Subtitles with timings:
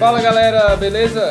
[0.00, 1.30] Fala galera, beleza?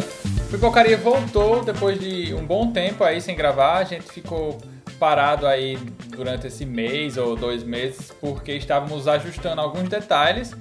[0.52, 3.78] Pipocaria voltou depois de um bom tempo aí sem gravar.
[3.78, 4.60] A gente ficou
[5.00, 5.76] parado aí
[6.16, 10.56] durante esse mês ou dois meses porque estávamos ajustando alguns detalhes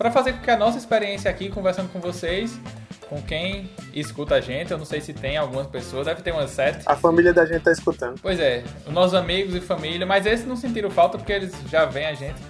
[0.00, 2.58] para fazer com que a nossa experiência aqui conversando com vocês,
[3.06, 6.52] com quem escuta a gente, eu não sei se tem algumas pessoas, deve ter umas
[6.52, 6.84] sete.
[6.86, 8.18] A família da gente tá escutando.
[8.22, 11.84] Pois é, os nossos amigos e família, mas esses não sentiram falta porque eles já
[11.84, 12.40] vêm a gente.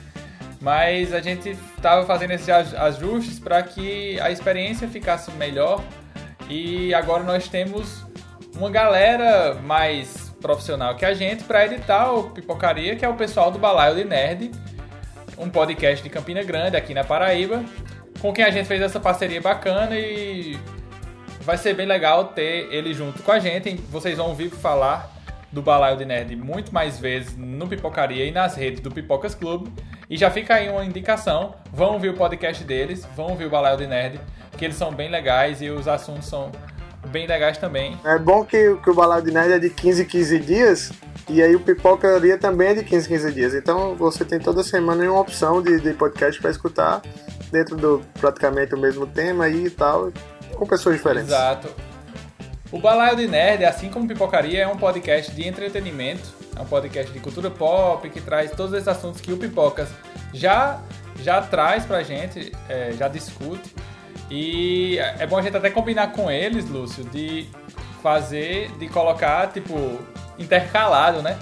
[0.61, 5.83] Mas a gente estava fazendo esses ajustes para que a experiência ficasse melhor
[6.49, 8.07] e agora nós temos
[8.57, 13.51] uma galera mais profissional que a gente para editar o Pipocaria, que é o pessoal
[13.51, 14.53] do Balaio de Nerd,
[15.41, 17.65] um podcast de Campina Grande, aqui na Paraíba,
[18.21, 20.59] com quem a gente fez essa parceria bacana e
[21.41, 23.75] vai ser bem legal ter ele junto com a gente.
[23.91, 25.11] Vocês vão ouvir falar
[25.51, 29.69] do Balaio de Nerd muito mais vezes no Pipocaria e nas redes do Pipocas Club.
[30.09, 33.79] E já fica aí uma indicação, vão ouvir o podcast deles, vão ouvir o Balaio
[33.79, 34.21] de Nerd
[34.59, 36.53] que eles são bem legais e os assuntos são
[37.11, 37.99] bem legais também.
[38.05, 40.93] É bom que, que o Balado de Nerd é de 15 15 dias
[41.29, 43.55] e aí o Pipocaria também é de 15 15 dias.
[43.55, 47.03] Então você tem toda semana uma opção de, de podcast para escutar
[47.51, 50.13] dentro do praticamente o mesmo tema e tal,
[50.55, 51.29] com pessoas diferentes.
[51.29, 51.69] Exato.
[52.73, 57.13] O Balaio de Nerd, assim como Pipocaria, é um podcast de entretenimento, é um podcast
[57.13, 59.89] de cultura pop que traz todos esses assuntos que o Pipocas
[60.33, 60.81] já
[61.23, 63.75] já traz pra gente, é, já discute.
[64.31, 67.49] E é bom a gente até combinar com eles, Lúcio, de
[68.01, 69.99] fazer, de colocar, tipo,
[70.39, 71.37] intercalado, né?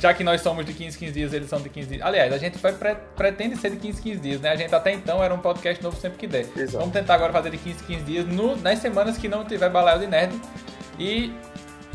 [0.00, 2.02] Já que nós somos de 15 15 dias, eles são de 15 dias.
[2.02, 2.74] Aliás, a gente vai,
[3.14, 4.48] pretende ser de 15 15 dias, né?
[4.48, 6.46] A gente até então era um podcast novo sempre que der.
[6.56, 6.78] Exato.
[6.78, 10.00] Vamos tentar agora fazer de 15 15 dias no, nas semanas que não tiver balaio
[10.00, 10.34] de nerd.
[10.98, 11.32] E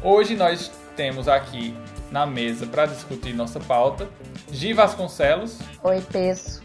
[0.03, 1.75] hoje nós temos aqui
[2.11, 4.07] na mesa para discutir nossa pauta
[4.51, 5.59] Gi Vasconcelos.
[5.83, 6.64] Oi, peso.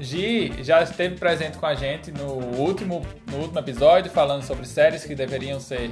[0.00, 5.04] Gi já esteve presente com a gente no último, no último episódio, falando sobre séries
[5.04, 5.90] que deveriam ser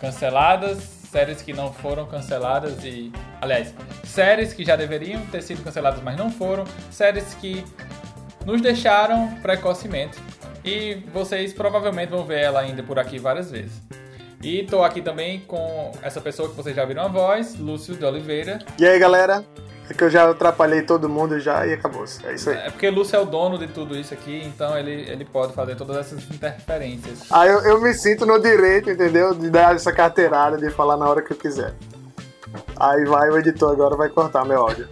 [0.00, 0.78] canceladas,
[1.10, 3.12] séries que não foram canceladas e.
[3.40, 3.72] Aliás,
[4.04, 7.64] séries que já deveriam ter sido canceladas, mas não foram, séries que
[8.44, 10.18] nos deixaram precocemente.
[10.64, 13.80] E vocês provavelmente vão ver ela ainda por aqui várias vezes.
[14.42, 18.04] E tô aqui também com essa pessoa que vocês já viram a voz, Lúcio de
[18.04, 18.58] Oliveira.
[18.78, 19.44] E aí, galera?
[19.90, 22.04] É que eu já atrapalhei todo mundo já e acabou.
[22.24, 22.56] É isso aí.
[22.56, 25.76] É porque Lúcio é o dono de tudo isso aqui, então ele, ele pode fazer
[25.76, 27.24] todas essas interferências.
[27.30, 29.34] Ah, eu, eu me sinto no direito, entendeu?
[29.34, 31.74] De dar essa carteirada, de falar na hora que eu quiser.
[32.78, 34.88] Aí vai, o editor agora vai cortar meu áudio.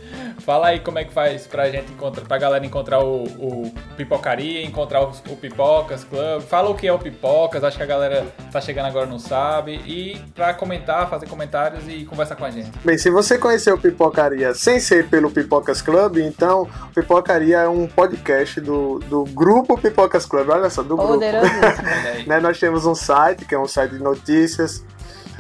[0.47, 4.65] Fala aí como é que faz pra gente encontrar, pra galera encontrar o, o Pipocaria,
[4.65, 6.43] encontrar o, o, Pipocas Club.
[6.43, 9.81] Fala o que é o Pipocas, acho que a galera tá chegando agora não sabe.
[9.87, 12.71] E pra comentar, fazer comentários e conversar com a gente.
[12.85, 17.69] Bem, se você conheceu o Pipocaria sem ser pelo Pipocas Club, então o Pipocaria é
[17.69, 20.49] um podcast do, do grupo Pipocas Club.
[20.49, 21.17] Olha só, do grupo.
[22.27, 24.85] né, nós temos um site, que é um site de notícias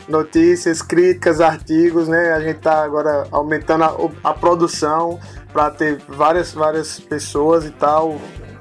[0.08, 2.32] notícias, críticas, artigos, né?
[2.32, 3.96] A gente está agora aumentando a,
[4.30, 5.18] a produção
[5.52, 8.20] para ter várias, várias pessoas e tal,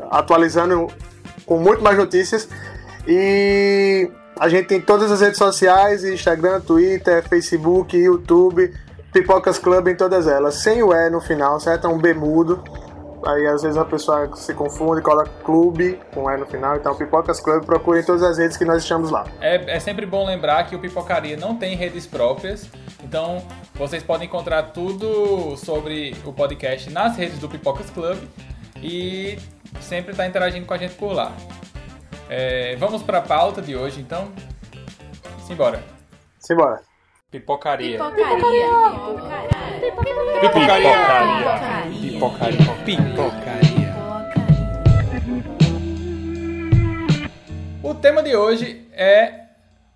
[0.10, 0.88] atualizando
[1.46, 2.48] com muito mais notícias.
[3.08, 8.74] E a gente tem todas as redes sociais, Instagram, Twitter, Facebook, YouTube,
[9.14, 11.88] Pipocas Club em todas elas, sem o E no final, certo?
[11.88, 12.64] É um B mudo.
[13.25, 16.75] Aí às vezes a pessoa se confunde, coloca clube com E no final.
[16.75, 19.25] Então, Pipocas Club, procurem todas as redes que nós estamos lá.
[19.41, 22.69] É, é sempre bom lembrar que o Pipocaria não tem redes próprias.
[23.03, 23.44] Então,
[23.74, 28.18] vocês podem encontrar tudo sobre o podcast nas redes do Pipocas Club
[28.81, 29.40] e
[29.81, 31.31] sempre estar tá interagindo com a gente por lá.
[32.30, 34.31] É, vamos para a pauta de hoje, então.
[35.47, 35.84] Simbora.
[36.40, 36.81] Simbora.
[37.31, 37.97] Pipocaria.
[37.97, 38.35] Pipocaria.
[38.35, 38.68] Pipocaria.
[39.81, 40.41] Pipocaria.
[40.41, 40.90] Pipocaria.
[40.91, 42.05] Pipocaria.
[47.84, 49.46] O tema de hoje é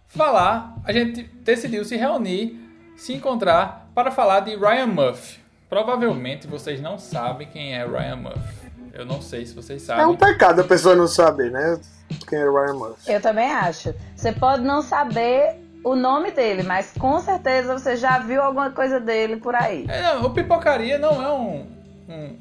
[0.08, 0.76] falar.
[0.84, 2.60] A gente decidiu se reunir,
[2.96, 5.40] se encontrar para falar de Ryan Murphy.
[5.68, 8.70] Provavelmente vocês não sabem quem é Ryan Murphy.
[8.94, 10.04] Eu não sei se vocês sabem.
[10.04, 11.80] É um pecado a pessoa não saber, né?
[12.28, 13.12] Quem é Ryan Murphy.
[13.12, 13.92] Eu também acho.
[14.16, 19.00] Você pode não saber o nome dele, mas com certeza você já viu alguma coisa
[19.00, 19.86] dele por aí.
[19.88, 21.79] É, não, o Pipocaria não é um,
[22.10, 22.36] um,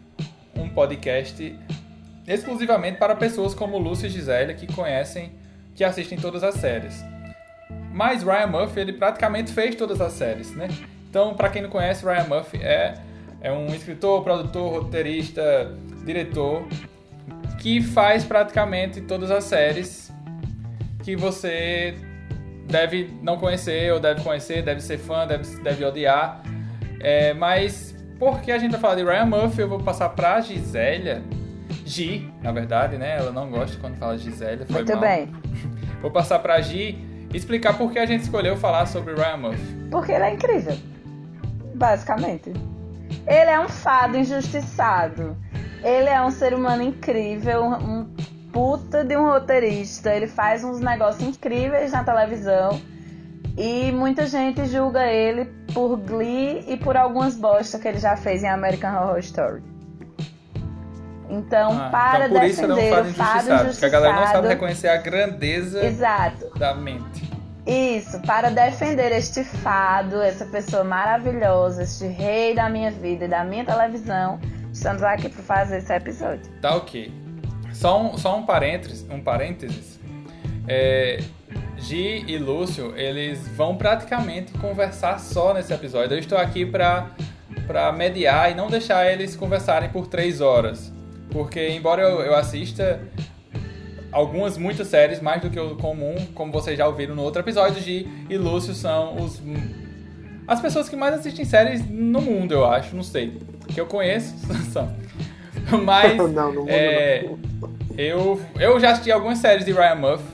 [0.63, 1.57] um, podcast
[2.27, 5.33] exclusivamente para pessoas como Lúcio e Gisele que conhecem,
[5.75, 7.05] que assistem todas as séries.
[7.93, 10.69] Mas Ryan Murphy, ele praticamente fez todas as séries, né?
[11.09, 12.95] Então, para quem não conhece, Ryan Murphy é,
[13.41, 15.75] é um escritor, produtor, roteirista,
[16.05, 16.67] diretor
[17.59, 20.13] que faz praticamente todas as séries
[21.03, 21.95] que você
[22.67, 26.43] deve não conhecer, ou deve conhecer, deve ser fã, deve, deve odiar.
[27.01, 27.88] É, mas
[28.19, 31.23] porque a gente vai falar de Ryan Murphy, eu vou passar pra Gisélia.
[31.85, 33.17] Gi, na verdade, né?
[33.17, 34.67] Ela não gosta quando fala Gisélia.
[34.67, 35.01] Foi Muito mal.
[35.01, 35.33] bem.
[36.03, 36.99] Vou passar pra Gi
[37.35, 39.89] explicar por que a gente escolheu falar sobre Ryan Murphy.
[39.91, 40.77] Porque ele é incrível.
[41.75, 42.53] Basicamente.
[43.27, 45.37] Ele é um fado injustiçado.
[45.83, 48.05] Ele é um ser humano incrível, um
[48.53, 50.15] puta de um roteirista.
[50.15, 52.81] Ele faz uns negócios incríveis na televisão.
[53.57, 58.43] E muita gente julga ele por Glee e por algumas bostas que ele já fez
[58.43, 59.63] em American Horror Story.
[61.31, 64.27] Então, ah, para então por defender isso não o fado injustiçado, porque a galera não
[64.29, 66.59] sabe reconhecer a grandeza Exato.
[66.59, 67.29] da mente.
[67.67, 73.45] Isso, para defender este fado, essa pessoa maravilhosa, este rei da minha vida e da
[73.45, 74.41] minha televisão,
[74.73, 76.51] estamos aqui para fazer esse episódio.
[76.63, 77.13] Tá ok.
[77.75, 79.07] Só um, só um parênteses.
[79.11, 79.98] Um parênteses.
[80.69, 81.21] É,
[81.79, 86.15] Gi e Lúcio, eles vão praticamente conversar só nesse episódio.
[86.15, 87.11] Eu estou aqui para
[87.67, 90.91] para mediar e não deixar eles conversarem por três horas.
[91.31, 92.99] Porque, embora eu, eu assista
[94.11, 97.83] algumas, muitas séries, mais do que o comum, como vocês já ouviram no outro episódio,
[97.83, 99.43] Gi e Lúcio são os
[100.47, 103.39] as pessoas que mais assistem séries no mundo, eu acho, não sei.
[103.69, 104.35] Que eu conheço
[104.73, 104.91] são.
[105.85, 107.39] Mas não, não, é, não.
[107.99, 110.25] eu, eu já assisti algumas séries de Ryan Murphy,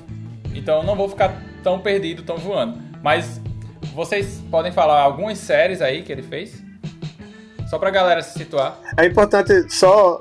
[0.54, 2.78] então não vou ficar tão perdido, tão voando.
[3.02, 3.40] Mas
[3.94, 6.62] vocês podem falar algumas séries aí que ele fez?
[7.68, 8.78] Só pra galera se situar.
[8.96, 10.20] É importante só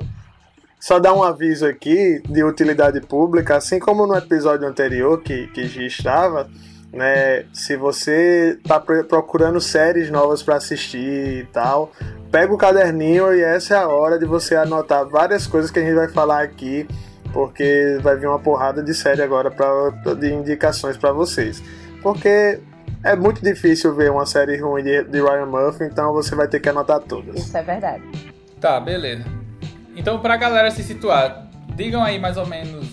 [0.84, 5.66] só dar um aviso aqui de utilidade pública, assim como no episódio anterior que, que
[5.66, 6.50] já estava,
[6.92, 7.46] né?
[7.54, 11.90] Se você está procurando séries novas para assistir e tal,
[12.30, 15.84] pega o caderninho e essa é a hora de você anotar várias coisas que a
[15.84, 16.86] gente vai falar aqui,
[17.34, 21.62] porque vai vir uma porrada de série agora pra, de indicações para vocês.
[22.02, 22.60] Porque
[23.04, 26.60] é muito difícil ver uma série ruim de, de Ryan Murphy, então você vai ter
[26.60, 27.36] que anotar todas.
[27.36, 28.04] Isso é verdade.
[28.62, 29.26] Tá, beleza.
[29.96, 32.88] Então, pra galera se situar, digam aí mais ou menos.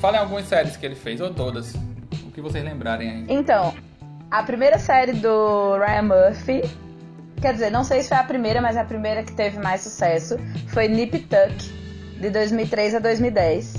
[0.00, 1.74] Falem algumas séries que ele fez, ou todas.
[2.24, 3.26] O que vocês lembrarem aí.
[3.28, 3.74] Então,
[4.30, 6.62] a primeira série do Ryan Murphy.
[7.40, 10.36] Quer dizer, não sei se foi a primeira, mas a primeira que teve mais sucesso
[10.68, 11.81] foi Nip Tuck,
[12.22, 13.74] de 2003 a 2010.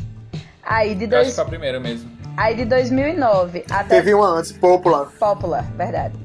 [0.63, 1.21] Aí de dois...
[1.21, 2.11] acho que foi a primeira mesmo.
[2.35, 3.95] Aí de 2009 até.
[3.95, 5.05] Teve uma antes, Popular.
[5.17, 6.15] Popular, verdade.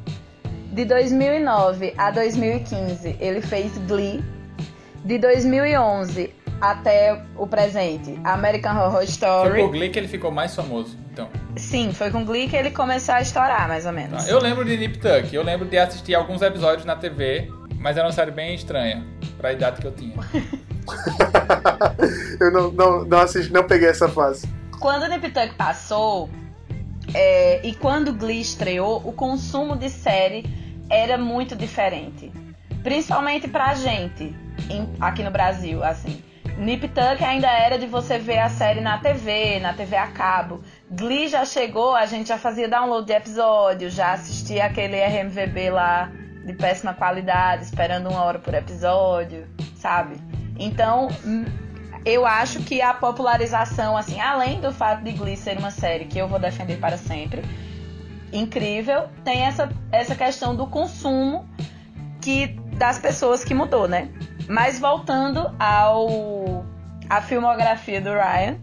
[0.73, 4.23] De 2009 a 2015, ele fez Glee,
[5.05, 9.51] de 2011 até o presente, American Horror Story.
[9.51, 11.29] Foi com Glee que ele ficou mais famoso, então.
[11.57, 14.25] Sim, foi com Glee que ele começou a estourar, mais ou menos.
[14.25, 17.97] Tá, eu lembro de Nip Tuck, eu lembro de assistir alguns episódios na TV, mas
[17.97, 19.07] era uma série bem estranha,
[19.37, 20.17] pra idade que eu tinha.
[22.41, 24.49] eu não, não, não assisti, não peguei essa fase.
[24.79, 26.31] Quando o Nip Tuck passou,
[27.15, 30.45] é, e quando Glee estreou, o consumo de série
[30.91, 32.33] era muito diferente.
[32.83, 34.35] Principalmente pra gente
[34.71, 36.23] em, aqui no Brasil, assim.
[36.59, 40.63] Nip Tuck ainda era de você ver a série na TV, na TV a cabo.
[40.91, 46.11] Glee já chegou, a gente já fazia download de episódio, já assistia aquele RMVB lá
[46.45, 49.47] de péssima qualidade, esperando uma hora por episódio,
[49.77, 50.17] sabe?
[50.59, 51.45] Então, hum,
[52.05, 56.19] eu acho que a popularização, assim, além do fato de Glee ser uma série que
[56.19, 57.43] eu vou defender para sempre,
[58.33, 61.49] incrível, tem essa, essa questão do consumo
[62.21, 64.09] que das pessoas que mudou, né?
[64.49, 66.65] Mas voltando ao
[67.09, 68.59] a filmografia do Ryan,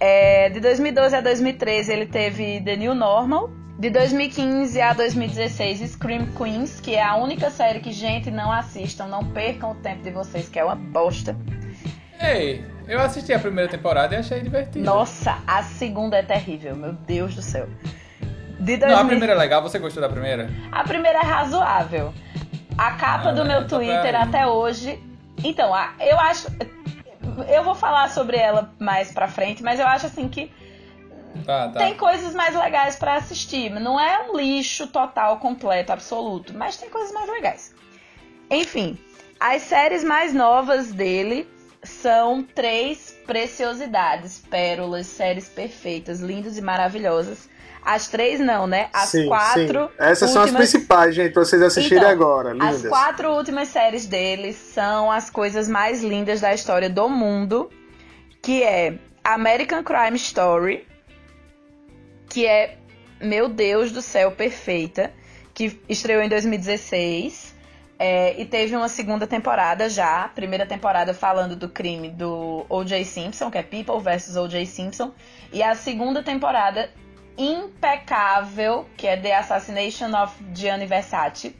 [0.00, 3.50] é, de 2012 a 2013 ele teve The New Normal.
[3.78, 9.06] De 2015 a 2016, Scream Queens, que é a única série que, gente, não assistam,
[9.06, 11.36] não percam o tempo de vocês, que é uma bosta.
[12.20, 14.84] Ei, eu assisti a primeira temporada e achei divertido.
[14.84, 17.68] Nossa, a segunda é terrível, meu Deus do céu.
[18.60, 18.88] De 2000...
[18.88, 20.48] Não, a primeira é legal, você gostou da primeira?
[20.70, 22.14] A primeira é razoável.
[22.78, 24.22] A capa ah, do meu Twitter pra...
[24.22, 24.98] até hoje
[25.42, 26.48] então, eu acho.
[27.48, 30.50] Eu vou falar sobre ela mais pra frente, mas eu acho assim que.
[31.44, 31.78] Tá, tá.
[31.78, 33.70] Tem coisas mais legais para assistir.
[33.70, 36.52] Não é um lixo total, completo, absoluto.
[36.56, 37.74] Mas tem coisas mais legais.
[38.50, 38.98] Enfim,
[39.40, 41.48] as séries mais novas dele
[41.82, 47.48] são três preciosidades, pérolas, séries perfeitas, lindas e maravilhosas.
[47.84, 48.88] As três não, né?
[48.94, 49.88] As sim, quatro.
[49.88, 49.94] Sim.
[49.98, 50.32] Essas últimas...
[50.32, 52.52] são as principais, gente, pra vocês assistirem então, agora.
[52.52, 52.84] Lindas.
[52.84, 57.70] As quatro últimas séries deles são as coisas mais lindas da história do mundo.
[58.40, 60.86] Que é American Crime Story.
[62.34, 62.78] Que é,
[63.20, 65.12] meu Deus do céu, perfeita.
[65.54, 67.54] Que estreou em 2016.
[67.96, 70.26] É, e teve uma segunda temporada já.
[70.34, 73.04] Primeira temporada falando do crime do O.J.
[73.04, 74.34] Simpson, que é People vs.
[74.34, 74.66] O.J.
[74.66, 75.12] Simpson.
[75.52, 76.90] E a segunda temporada
[77.38, 81.54] impecável, que é The Assassination of Gianni Versace.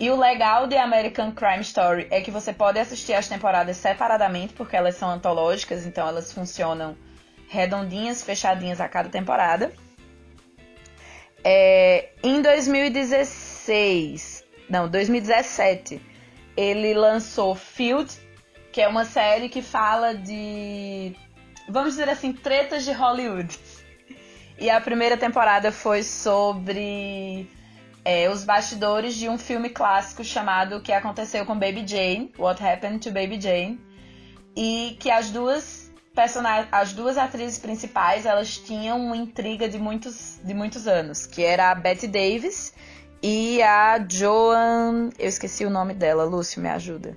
[0.00, 4.52] E o legal de American Crime Story é que você pode assistir as temporadas separadamente,
[4.52, 6.96] porque elas são antológicas, então elas funcionam
[7.48, 9.72] redondinhas, fechadinhas a cada temporada.
[11.50, 15.98] É, em 2016, não, 2017,
[16.54, 18.12] ele lançou Field,
[18.70, 21.16] que é uma série que fala de,
[21.66, 23.58] vamos dizer assim, tretas de Hollywood.
[24.58, 27.48] E a primeira temporada foi sobre
[28.04, 32.62] é, os bastidores de um filme clássico chamado O que aconteceu com Baby Jane, What
[32.62, 33.80] Happened to Baby Jane,
[34.54, 35.87] e que as duas
[36.72, 41.70] as duas atrizes principais, elas tinham uma intriga de muitos, de muitos anos, que era
[41.70, 42.72] a Betty Davis
[43.22, 47.14] e a Joan, eu esqueci o nome dela, Lúcio, me ajuda.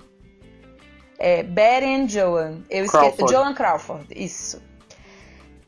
[1.18, 3.32] É, Betty and Joan, eu esqueci, Crawford.
[3.32, 4.62] Joan Crawford, isso.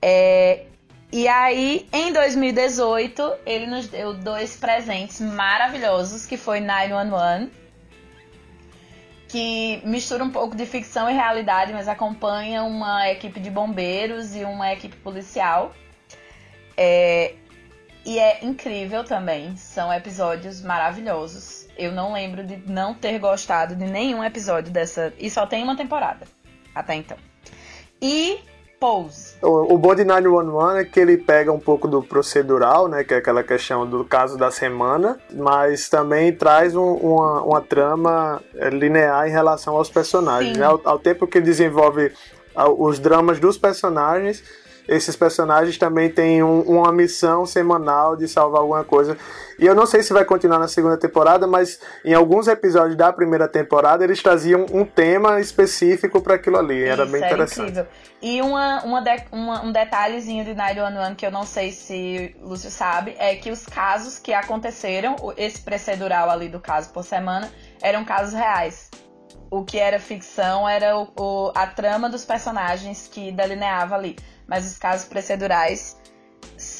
[0.03, 0.67] É,
[1.13, 7.53] e aí, em 2018, ele nos deu dois presentes maravilhosos, que foi 911,
[9.35, 14.45] que mistura um pouco de ficção e realidade, mas acompanha uma equipe de bombeiros e
[14.45, 15.75] uma equipe policial.
[16.77, 17.35] É,
[18.07, 21.67] e é incrível também, são episódios maravilhosos.
[21.77, 25.13] Eu não lembro de não ter gostado de nenhum episódio dessa.
[25.19, 26.29] E só tem uma temporada
[26.73, 27.19] até então.
[28.01, 28.39] E
[28.85, 29.37] Pose.
[29.41, 33.15] O, o bom de 911 é que ele pega um pouco do procedural, né, que
[33.15, 38.69] é aquela questão do caso da semana, mas também traz um, uma, uma trama é,
[38.69, 40.59] linear em relação aos personagens.
[40.59, 40.67] Né?
[40.67, 42.13] Ao, ao tempo que desenvolve
[42.79, 44.45] os dramas dos personagens,
[44.89, 49.17] esses personagens também têm um, uma missão semanal de salvar alguma coisa.
[49.59, 53.13] E eu não sei se vai continuar na segunda temporada, mas em alguns episódios da
[53.13, 56.83] primeira temporada eles traziam um tema específico para aquilo ali.
[56.83, 57.61] Era Isso, bem interessante.
[57.61, 57.87] Incrível.
[58.21, 62.71] E uma, uma, de, uma, um detalhezinho de 911 que eu não sei se Lúcio
[62.71, 67.51] sabe é que os casos que aconteceram, esse procedural ali do caso por semana,
[67.81, 68.91] eram casos reais
[69.51, 74.67] o que era ficção era o, o, a trama dos personagens que delineava ali mas
[74.67, 75.97] os casos procedurais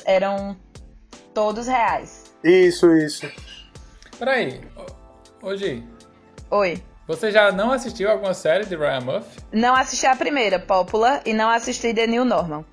[0.05, 0.57] eram
[1.33, 2.33] todos reais.
[2.43, 3.31] Isso, isso.
[4.19, 4.61] Peraí,
[5.43, 5.83] hoje.
[6.51, 6.83] Oi.
[7.07, 9.41] Você já não assistiu alguma série de Ryan Murphy?
[9.53, 12.65] Não assisti a primeira, Popular, e não assisti The New Normal.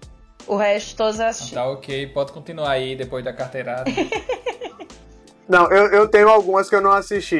[0.47, 1.53] O resto todos assisti.
[1.53, 3.85] Tá ok, pode continuar aí depois da carteirada.
[5.51, 7.35] Não, eu, eu tenho algumas que eu não assisti.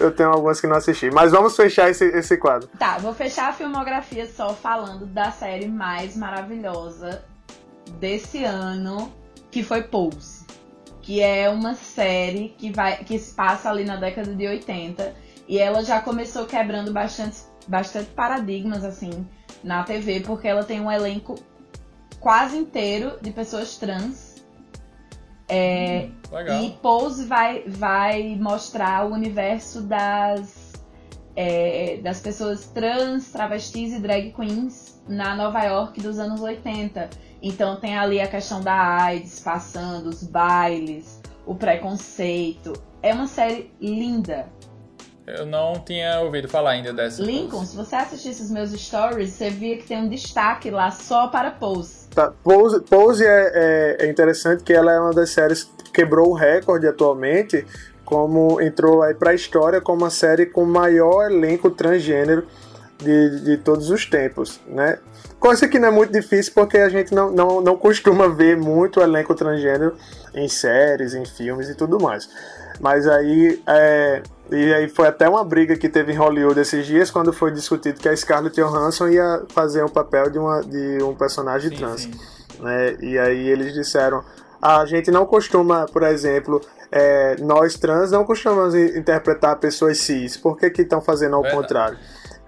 [0.00, 1.10] Eu tenho algumas que não assisti.
[1.10, 2.66] Mas vamos fechar esse, esse quadro.
[2.78, 7.22] Tá, vou fechar a filmografia só falando da série mais maravilhosa
[7.98, 9.12] desse ano,
[9.50, 10.46] que foi Pose.
[11.02, 15.14] Que é uma série que, vai, que se passa ali na década de 80.
[15.46, 19.28] E ela já começou quebrando bastante, bastante paradigmas, assim,
[19.62, 21.34] na TV, porque ela tem um elenco
[22.20, 24.29] quase inteiro de pessoas trans
[25.50, 26.62] é, Legal.
[26.62, 30.72] E Pose vai, vai mostrar o universo das,
[31.34, 37.10] é, das pessoas trans, travestis e drag queens na Nova York dos anos 80.
[37.42, 42.72] Então tem ali a questão da AIDS passando, os bailes, o preconceito.
[43.02, 44.46] É uma série linda.
[45.26, 47.22] Eu não tinha ouvido falar ainda dessa.
[47.22, 47.70] Lincoln, pose.
[47.70, 51.50] se você assistisse os meus stories, você via que tem um destaque lá só para
[51.50, 51.99] Pose.
[52.14, 56.30] Tá, Pose, Pose é, é, é, interessante que ela é uma das séries que quebrou
[56.30, 57.64] o recorde atualmente,
[58.04, 62.46] como entrou aí pra história como a série com maior elenco transgênero
[62.98, 64.98] de, de todos os tempos, né?
[65.38, 69.00] Coisa que não é muito difícil porque a gente não, não, não costuma ver muito
[69.00, 69.96] elenco transgênero
[70.34, 72.28] em séries, em filmes e tudo mais.
[72.80, 77.10] Mas aí, é, e aí foi até uma briga que teve em Hollywood esses dias
[77.10, 81.14] quando foi discutido que a Scarlett Johansson ia fazer um papel de, uma, de um
[81.14, 82.00] personagem sim, trans.
[82.02, 82.12] Sim.
[82.58, 82.96] Né?
[83.00, 84.24] E aí eles disseram,
[84.60, 86.60] a gente não costuma, por exemplo,
[86.90, 90.36] é, nós trans não costumamos interpretar pessoas cis.
[90.36, 91.62] Por que estão fazendo ao Verdade.
[91.62, 91.98] contrário?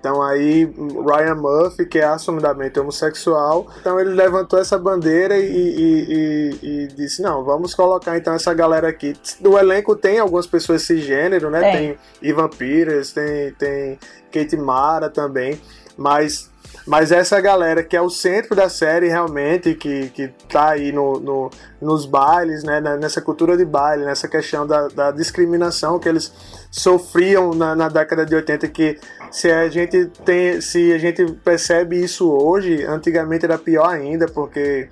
[0.02, 6.59] Então aí Ryan Murphy, que é assumidamente homossexual, então ele levantou essa bandeira e, e,
[6.61, 9.14] e, e, disse, não, vamos colocar então essa galera aqui.
[9.38, 11.68] Do elenco tem algumas pessoas cisgênero, né?
[11.68, 11.76] É.
[11.76, 13.97] Tem Ivan Pires, tem, tem
[14.32, 15.61] Kate Mara também,
[15.97, 16.50] mas
[16.87, 21.21] mas essa galera que é o centro da série realmente, que, que tá aí no,
[21.21, 26.32] no nos bailes, né, nessa cultura de baile, nessa questão da, da discriminação que eles
[26.71, 28.99] sofriam na, na, década de 80, que
[29.32, 34.88] se a gente tem, se a gente percebe isso hoje, antigamente era pior ainda, porque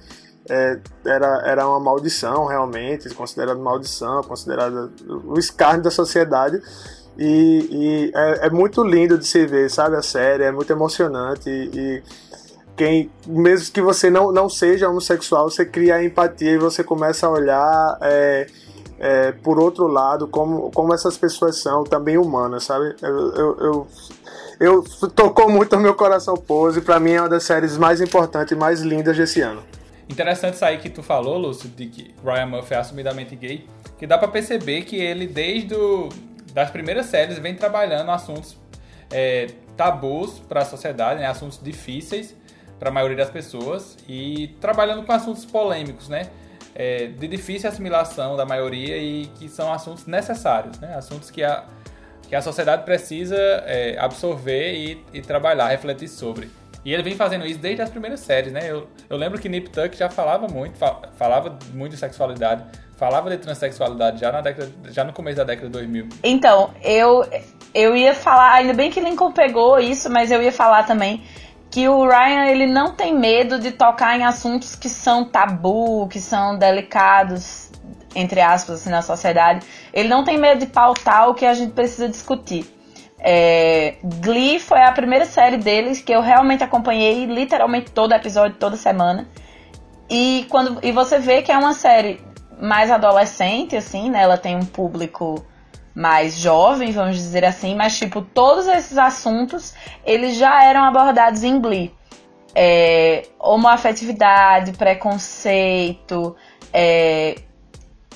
[0.49, 4.91] é, era, era uma maldição realmente, considerada maldição, considerada
[5.27, 6.61] o escárnio da sociedade.
[7.19, 9.97] E, e é, é, muito lindo de se ver, sabe?
[9.97, 11.51] A série, é muito emocionante.
[11.51, 12.03] E, e
[12.75, 17.31] quem, mesmo que você não, não seja homossexual, você cria empatia e você começa a
[17.31, 18.47] olhar é,
[19.01, 22.95] é, por outro lado como, como essas pessoas são também humanas, sabe?
[23.03, 23.87] Eu, eu, eu,
[24.61, 24.85] eu
[25.17, 28.55] tocou muito no meu coração Pose, para mim é uma das séries mais importantes e
[28.55, 29.63] mais lindas desse ano.
[30.07, 33.67] Interessante isso aí que tu falou, Lúcio, de que Ryan Murphy é assumidamente gay,
[33.99, 36.11] que dá para perceber que ele, desde o,
[36.53, 38.59] das primeiras séries, vem trabalhando assuntos
[39.11, 39.47] é,
[39.79, 41.27] tabus para a sociedade, né?
[41.27, 42.37] assuntos difíceis
[42.79, 46.27] para a maioria das pessoas e trabalhando com assuntos polêmicos, né?
[46.75, 50.95] É, de difícil assimilação da maioria e que são assuntos necessários, né?
[50.95, 51.65] Assuntos que a,
[52.31, 56.49] que a sociedade precisa é, absorver e, e, trabalhar, refletir sobre.
[56.85, 58.71] E ele vem fazendo isso desde as primeiras séries, né?
[58.71, 60.79] Eu, eu lembro que Nip Tuck já falava muito,
[61.17, 62.63] falava muito de sexualidade,
[62.97, 66.09] falava de transexualidade já, na década, já no começo da década de 2000.
[66.23, 67.29] Então, eu,
[67.75, 71.25] eu ia falar, ainda bem que Lincoln pegou isso, mas eu ia falar também
[71.69, 76.21] que o Ryan ele não tem medo de tocar em assuntos que são tabu, que
[76.21, 77.73] são delicados,
[78.15, 79.67] entre aspas, assim, na sociedade.
[79.93, 82.67] Ele não tem medo de pautar o que a gente precisa discutir.
[83.19, 88.77] É, Glee foi a primeira série deles que eu realmente acompanhei literalmente todo episódio, toda
[88.77, 89.29] semana.
[90.09, 92.21] E, quando, e você vê que é uma série
[92.61, 94.23] mais adolescente, assim, né?
[94.23, 95.45] Ela tem um público
[95.95, 99.75] mais jovem, vamos dizer assim, mas tipo, todos esses assuntos
[100.05, 101.93] eles já eram abordados em Glee.
[102.55, 106.35] É, homoafetividade, preconceito,
[106.73, 107.37] é,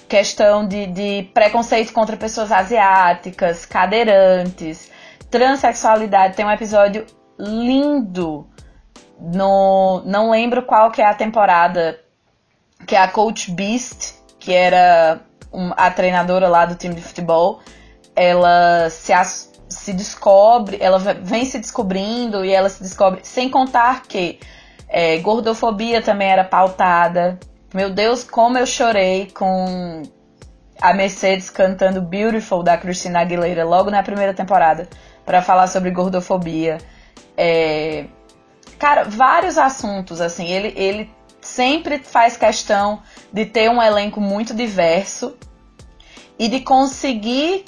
[0.09, 4.91] questão de, de preconceito contra pessoas asiáticas, cadeirantes,
[5.31, 6.37] transexualidade.
[6.37, 7.07] Tem um episódio
[7.39, 8.47] lindo
[9.21, 11.99] no não lembro qual que é a temporada
[12.87, 15.21] que é a Coach Beast, que era
[15.77, 17.61] a treinadora lá do time de futebol,
[18.15, 19.13] ela se,
[19.69, 24.39] se descobre, ela vem se descobrindo e ela se descobre, sem contar que
[24.89, 27.39] é, gordofobia também era pautada.
[27.75, 30.05] Meu Deus, como eu chorei com
[30.81, 34.89] a Mercedes cantando Beautiful da Christina Aguilera logo na primeira temporada
[35.27, 36.79] para falar sobre gordofobia.
[37.37, 38.05] É,
[38.79, 40.47] cara, vários assuntos assim.
[40.47, 41.11] Ele, ele
[41.41, 45.37] sempre faz questão de ter um elenco muito diverso
[46.39, 47.65] e de conseguir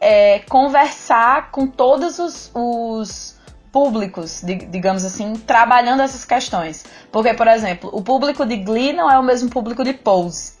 [0.00, 3.40] é, conversar com todos os, os
[3.72, 6.84] públicos, digamos assim, trabalhando essas questões.
[7.10, 10.52] Porque, por exemplo, o público de Glee não é o mesmo público de Pose.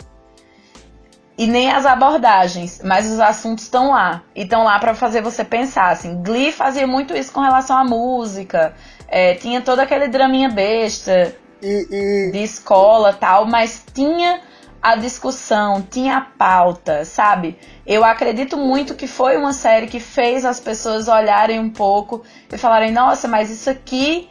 [1.36, 4.22] E nem as abordagens, mas os assuntos estão lá.
[4.34, 5.90] E estão lá para fazer você pensar.
[5.90, 8.74] Assim, Glee fazia muito isso com relação à música.
[9.06, 12.32] É, tinha todo aquele draminha besta e, e...
[12.32, 14.40] de escola tal, mas tinha
[14.82, 17.56] a discussão, tinha pauta, sabe?
[17.86, 22.58] Eu acredito muito que foi uma série que fez as pessoas olharem um pouco e
[22.58, 24.28] falarem: nossa, mas isso aqui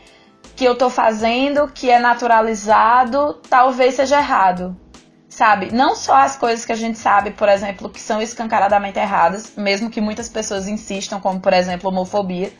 [0.53, 4.75] que eu tô fazendo, que é naturalizado, talvez seja errado.
[5.29, 5.73] Sabe?
[5.73, 9.89] Não só as coisas que a gente sabe, por exemplo, que são escancaradamente erradas, mesmo
[9.89, 12.51] que muitas pessoas insistam, como por exemplo homofobia,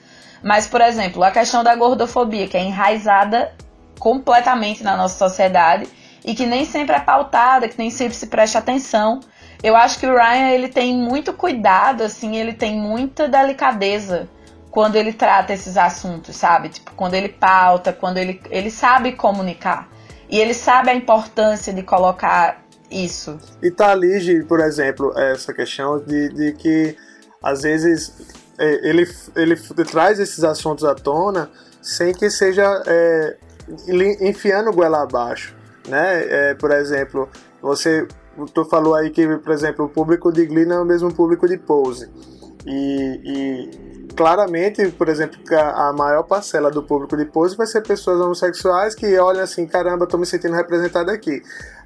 [0.42, 3.54] mas por exemplo, a questão da gordofobia, que é enraizada
[4.00, 5.86] completamente na nossa sociedade
[6.24, 9.20] e que nem sempre é pautada, que nem sempre se presta atenção.
[9.64, 14.28] Eu acho que o Ryan ele tem muito cuidado, assim, ele tem muita delicadeza
[14.70, 16.70] quando ele trata esses assuntos, sabe?
[16.70, 19.90] Tipo, quando ele pauta, quando ele, ele sabe comunicar.
[20.30, 23.38] E ele sabe a importância de colocar isso.
[23.62, 26.96] E tá ali, por exemplo, essa questão de, de que
[27.44, 29.56] às vezes é, ele, ele
[29.86, 33.38] traz esses assuntos à tona sem que seja é,
[34.22, 36.50] enfiando goela abaixo né?
[36.50, 37.30] É, por exemplo,
[37.62, 38.08] você
[38.54, 41.48] tu falou aí que, por exemplo, o público de Glee não é o mesmo público
[41.48, 42.10] de Pose.
[42.66, 47.82] E, e claramente, por exemplo, a, a, maior parcela do público de Pose vai ser
[47.82, 51.42] pessoas homossexuais que olham assim, caramba, tô me sentindo representado aqui.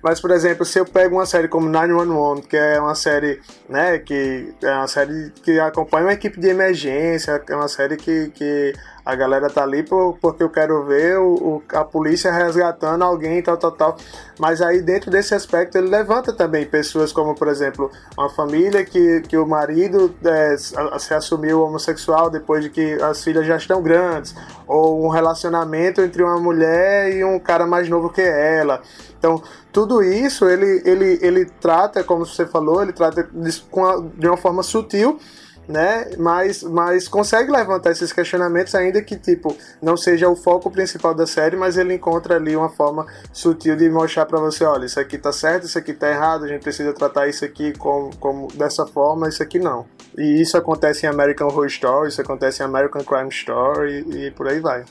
[0.06, 3.98] Mas, por exemplo, se eu pego uma série como 911, que é uma série, né,
[3.98, 8.72] que é uma série que acompanha uma equipe de emergência, é uma série que, que
[9.04, 13.58] a galera tá ali por, porque eu quero ver o, a polícia resgatando alguém, tal,
[13.58, 13.98] tal, tal.
[14.38, 19.22] Mas aí, dentro desse aspecto, ele levanta também pessoas como, por exemplo, uma família que,
[19.22, 24.36] que o marido é, se assumiu homossexual depois de que as filhas já estão grandes,
[24.68, 28.84] ou um relacionamento entre uma mulher e um cara mais novo que ela.
[29.18, 29.42] Então,
[29.76, 35.20] tudo isso ele, ele, ele trata, como você falou, ele trata de, uma forma sutil
[35.68, 36.12] né?
[36.18, 41.26] Mas, mas consegue levantar esses questionamentos, ainda que tipo não seja o foco principal da
[41.26, 45.18] série, mas ele encontra ali uma forma sutil de mostrar para você, olha, isso aqui
[45.18, 48.86] tá certo, isso aqui tá errado, a gente precisa tratar isso aqui como, como dessa
[48.86, 49.88] forma, isso aqui não.
[50.16, 54.32] E isso acontece em American Horror Story, isso acontece em American Crime Story e, e
[54.32, 54.86] por aí vai.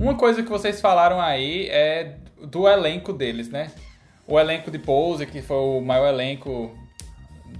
[0.00, 3.70] Uma coisa que vocês falaram aí é do elenco deles, né?
[4.26, 6.74] O elenco de Pose, que foi o maior elenco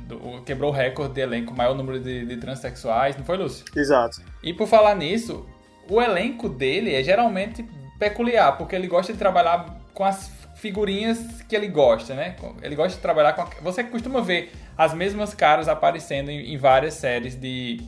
[0.08, 3.66] do, quebrou o recorde de elenco, maior número de, de transexuais, não foi, Lúcio?
[3.76, 4.22] Exato.
[4.42, 5.46] E por falar nisso,
[5.86, 7.62] o elenco dele é geralmente
[7.98, 12.36] peculiar, porque ele gosta de trabalhar com as figurinhas que ele gosta, né?
[12.62, 13.44] Ele gosta de trabalhar com.
[13.62, 17.82] Você costuma ver as mesmas caras aparecendo em, em várias séries de,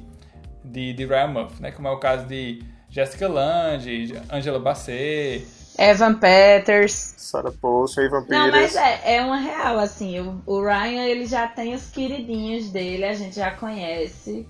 [0.63, 1.71] de, de Ryan Murphy, né?
[1.71, 5.47] Como é o caso de Jessica Lange, Angela Bassett.
[5.79, 7.15] Evan Peters.
[7.17, 8.39] Sarah Paulson, Evan Peters.
[8.39, 10.21] Não, mas é, é uma real, assim.
[10.21, 14.47] O, o, Ryan, ele já tem os queridinhos dele, a gente já conhece.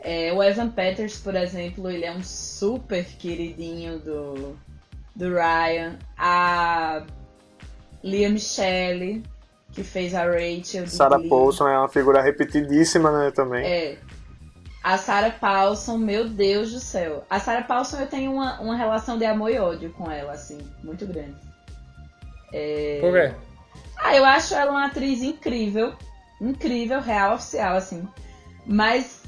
[0.00, 4.58] É, o Evan Peters, por exemplo, ele é um super queridinho do,
[5.14, 5.96] do Ryan.
[6.18, 7.04] A
[8.02, 9.22] Lia Michelle,
[9.70, 10.88] que fez a Rachel.
[10.88, 13.64] Sarah Paulson é uma figura repetidíssima, né, também.
[13.64, 13.98] É.
[14.84, 17.24] A Sarah Paulson, meu Deus do céu.
[17.30, 20.58] A Sarah Paulson eu tenho uma, uma relação de amor e ódio com ela, assim,
[20.82, 21.36] muito grande.
[22.52, 22.98] É...
[23.00, 23.32] Por quê?
[23.96, 25.94] Ah, eu acho ela uma atriz incrível.
[26.38, 28.06] Incrível, real, oficial, assim.
[28.66, 29.22] Mas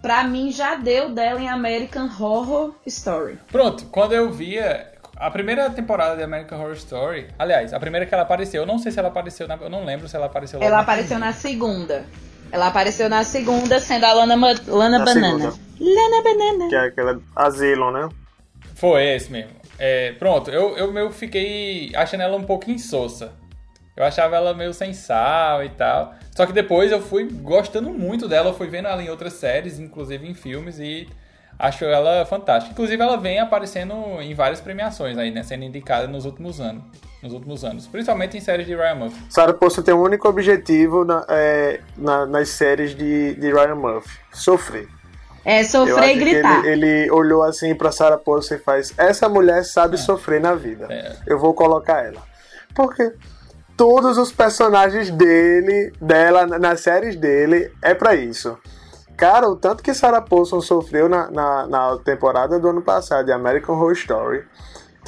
[0.00, 3.36] pra mim já deu dela em American Horror Story.
[3.50, 4.92] Pronto, quando eu via.
[5.16, 8.78] A primeira temporada de American Horror Story, aliás, a primeira que ela apareceu, eu não
[8.78, 12.06] sei se ela apareceu na, eu não lembro se ela apareceu Ela apareceu na segunda.
[12.50, 14.34] Ela apareceu na segunda, sendo a Lana,
[14.66, 15.50] Lana Banana.
[15.50, 15.68] Segunda.
[15.80, 16.68] Lana Banana.
[16.68, 18.08] Que é aquela Asylum, né?
[18.74, 19.50] Foi esse mesmo.
[19.78, 23.32] É, pronto, eu, eu meio fiquei achando ela um pouco insossa.
[23.96, 26.14] Eu achava ela meio sem sal e tal.
[26.34, 29.78] Só que depois eu fui gostando muito dela, eu fui vendo ela em outras séries,
[29.78, 31.08] inclusive em filmes, e
[31.58, 32.72] acho ela fantástica.
[32.72, 35.42] Inclusive ela vem aparecendo em várias premiações aí, né?
[35.42, 36.84] Sendo indicada nos últimos anos
[37.22, 39.22] nos últimos anos, principalmente em séries de Ryan Murphy.
[39.28, 44.18] Sarah Paulson tem um único objetivo na, é, na, nas séries de, de Ryan Murphy:
[44.32, 44.88] sofrer.
[45.44, 46.64] É sofrer e gritar.
[46.64, 49.98] Ele, ele, olhou assim pra Sarah Paulson e faz: Essa mulher sabe é.
[49.98, 50.86] sofrer na vida.
[50.90, 51.16] É.
[51.26, 52.22] Eu vou colocar ela.
[52.74, 53.12] Porque
[53.76, 58.58] todos os personagens dele, dela, nas séries dele, é para isso.
[59.16, 63.32] Cara, o tanto que Sarah Paulson sofreu na, na, na temporada do ano passado de
[63.32, 64.44] American Horror Story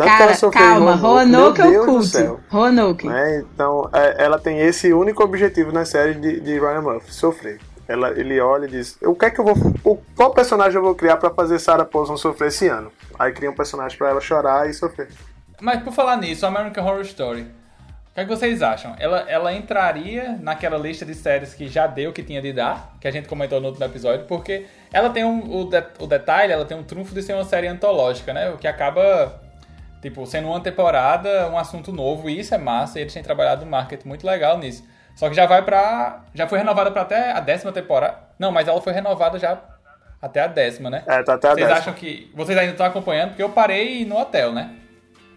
[0.00, 2.40] tanto Cara, que ela sofreu calma, Roanoke é o culto.
[2.48, 3.06] Roanoke.
[3.06, 3.44] Né?
[3.54, 7.60] Então, é, ela tem esse único objetivo na série de, de Ryan Murphy, sofrer.
[7.86, 10.82] Ela, ele olha e diz: o que é que eu vou, o, qual personagem eu
[10.82, 12.90] vou criar para fazer Sarah Paulson sofrer esse ano?
[13.18, 15.08] Aí cria um personagem para ela chorar e sofrer.
[15.60, 18.96] Mas por falar nisso, American Horror Story, o que, é que vocês acham?
[18.98, 23.06] Ela, ela entraria naquela lista de séries que já deu que tinha de dar, que
[23.06, 26.64] a gente comentou no último episódio, porque ela tem um, o, de, o detalhe, ela
[26.64, 28.50] tem um trunfo de ser uma série antológica, né?
[28.50, 29.49] O que acaba
[30.00, 33.64] Tipo, sendo uma temporada, um assunto novo, e isso é massa, e eles têm trabalhado
[33.64, 34.82] no marketing muito legal nisso.
[35.14, 36.24] Só que já vai pra.
[36.34, 38.16] Já foi renovada pra até a décima temporada.
[38.38, 39.60] Não, mas ela foi renovada já
[40.22, 41.02] até a décima, né?
[41.06, 41.78] É, tá até a Vocês décima.
[41.78, 42.30] acham que.
[42.34, 43.30] Vocês ainda estão acompanhando?
[43.30, 44.74] Porque eu parei no hotel, né?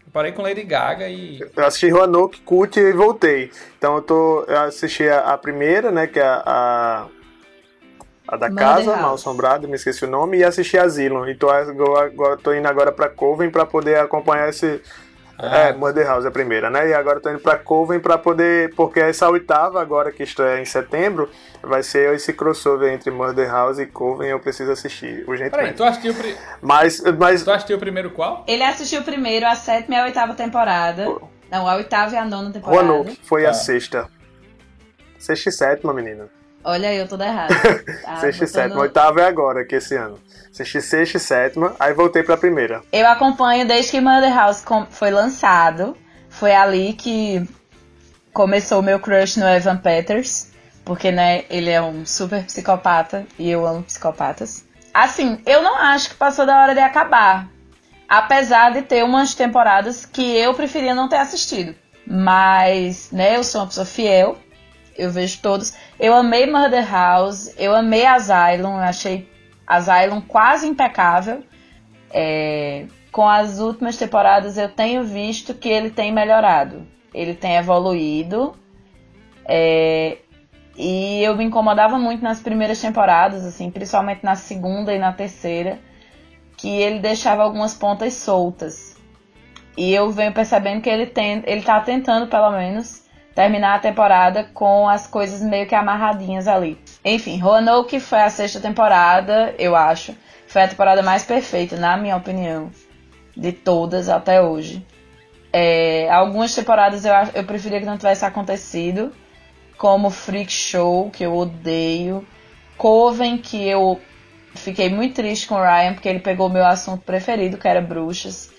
[0.06, 1.40] Eu parei com Lady Gaga e.
[1.56, 3.52] Eu assisti Roanoke, Cult e voltei.
[3.78, 4.46] Então eu tô.
[4.48, 6.08] Eu assisti a, a primeira, né?
[6.08, 7.06] Que é a a
[8.38, 9.02] da Mother casa, House.
[9.02, 11.28] Mal Assombrado, me esqueci o nome, e assisti Asylum.
[11.28, 14.82] E tô, agora, tô indo agora pra Coven pra poder acompanhar esse.
[15.38, 15.58] Ah.
[15.58, 16.90] É, Mother House é a primeira, né?
[16.90, 18.74] E agora tô indo pra Coven pra poder.
[18.76, 21.30] Porque essa oitava, agora que estreia em setembro,
[21.62, 24.30] vai ser esse crossover entre Murder House e Coven.
[24.30, 25.52] Eu preciso assistir urgentemente.
[25.52, 26.38] Peraí, tu assistiu, pri...
[26.62, 27.44] mas, mas...
[27.44, 28.44] tu assistiu o primeiro qual?
[28.48, 31.10] Ele assistiu o primeiro, a sétima e a oitava temporada.
[31.10, 31.28] Oh.
[31.50, 32.82] Não, a oitava e a nona temporada.
[32.82, 33.50] Roanoke foi ah.
[33.50, 34.08] a sexta.
[35.18, 36.30] Sexta e sétima, menina.
[36.64, 37.54] Olha, eu toda errada.
[38.04, 38.82] Tá, sexta e sétima.
[38.82, 40.20] Oitava é agora, que esse ano.
[40.52, 42.82] Assisti sexta e sétima, aí voltei pra primeira.
[42.92, 45.98] Eu acompanho desde que Mother House foi lançado.
[46.30, 47.48] Foi ali que
[48.32, 50.52] começou o meu crush no Evan Peters.
[50.86, 54.66] Porque, né, ele é um super psicopata e eu amo psicopatas.
[54.94, 57.48] Assim, eu não acho que passou da hora de acabar.
[58.08, 61.74] Apesar de ter umas temporadas que eu preferia não ter assistido.
[62.06, 64.38] Mas, né, eu sou uma pessoa fiel
[64.98, 65.74] eu vejo todos.
[66.00, 69.30] Eu amei Murder House, eu amei Asylum, eu achei
[69.66, 71.44] Asylum quase impecável.
[72.12, 78.56] É, com as últimas temporadas eu tenho visto que ele tem melhorado, ele tem evoluído.
[79.46, 80.18] É,
[80.76, 85.80] e eu me incomodava muito nas primeiras temporadas, assim, principalmente na segunda e na terceira,
[86.58, 88.96] que ele deixava algumas pontas soltas.
[89.78, 93.03] E eu venho percebendo que ele tem, ele tá tentando pelo menos
[93.34, 96.78] terminar a temporada com as coisas meio que amarradinhas ali.
[97.04, 100.16] Enfim, Roanoke foi a sexta temporada, eu acho.
[100.48, 102.70] Foi a temporada mais perfeita, na minha opinião,
[103.36, 104.86] de todas até hoje.
[105.52, 109.12] É, algumas temporadas eu, eu preferia que não tivesse acontecido,
[109.78, 112.26] como Freak Show, que eu odeio,
[112.78, 114.00] Coven, que eu
[114.56, 118.52] fiquei muito triste com o Ryan, porque ele pegou meu assunto preferido, que era bruxas.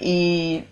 [0.00, 0.64] E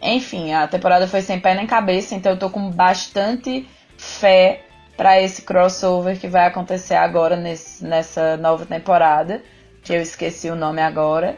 [0.00, 4.62] enfim, a temporada foi sem pé nem cabeça, então eu tô com bastante fé
[4.96, 9.42] para esse crossover que vai acontecer agora nesse, nessa nova temporada,
[9.82, 11.36] que eu esqueci o nome agora,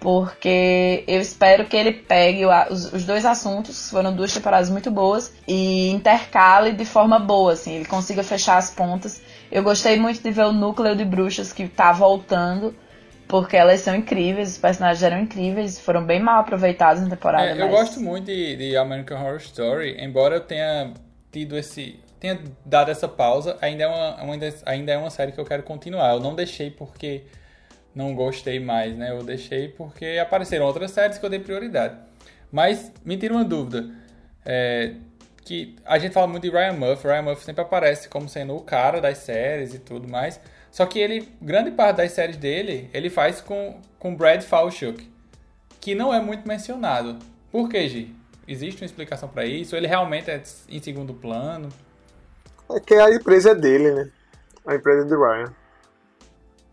[0.00, 5.32] porque eu espero que ele pegue os, os dois assuntos, foram duas temporadas muito boas,
[5.46, 9.22] e intercale de forma boa, assim, ele consiga fechar as pontas.
[9.50, 12.74] Eu gostei muito de ver o núcleo de bruxas que tá voltando,
[13.32, 17.46] porque elas são incríveis, os personagens eram incríveis, foram bem mal aproveitados na temporada.
[17.46, 20.92] É, eu gosto muito de, de American Horror Story, embora eu tenha
[21.32, 24.34] tido esse tenha dado essa pausa, ainda é uma, uma,
[24.66, 26.12] ainda é uma série que eu quero continuar.
[26.12, 27.22] Eu não deixei porque
[27.94, 29.10] não gostei mais, né?
[29.12, 31.96] Eu deixei porque apareceram outras séries que eu dei prioridade.
[32.52, 33.90] Mas me tira uma dúvida.
[34.44, 34.92] É,
[35.42, 37.08] que a gente fala muito de Ryan Murphy.
[37.08, 40.38] Ryan Murphy sempre aparece como sendo o cara das séries e tudo mais.
[40.72, 45.06] Só que ele, grande parte das séries dele, ele faz com, com Brad Falchuk,
[45.78, 47.18] que não é muito mencionado.
[47.50, 48.16] Por que, Gi?
[48.48, 49.76] Existe uma explicação para isso?
[49.76, 51.68] Ele realmente é em segundo plano?
[52.70, 54.10] É que a empresa é dele, né?
[54.66, 55.54] A empresa é do Ryan.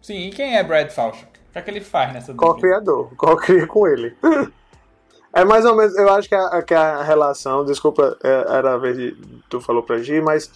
[0.01, 1.25] Sim, e quem é Brad Falchuk?
[1.25, 3.13] O que é que ele faz nessa Co-criador.
[3.17, 4.15] Co-cria com ele.
[5.31, 8.77] É mais ou menos, eu acho que a, que a relação, desculpa, é, era a
[8.77, 9.15] vez de
[9.47, 10.51] tu falou pra Gi, mas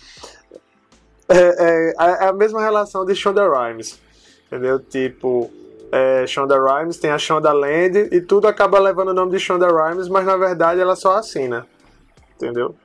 [1.33, 3.99] é, é, é, a mesma relação de Shonda Rhimes,
[4.45, 4.79] entendeu?
[4.79, 5.51] Tipo,
[5.91, 9.67] é, Shonda Rhimes tem a Shonda Land e tudo acaba levando o nome de Shonda
[9.67, 11.65] Rhimes, mas na verdade ela só assina,
[12.35, 12.75] entendeu?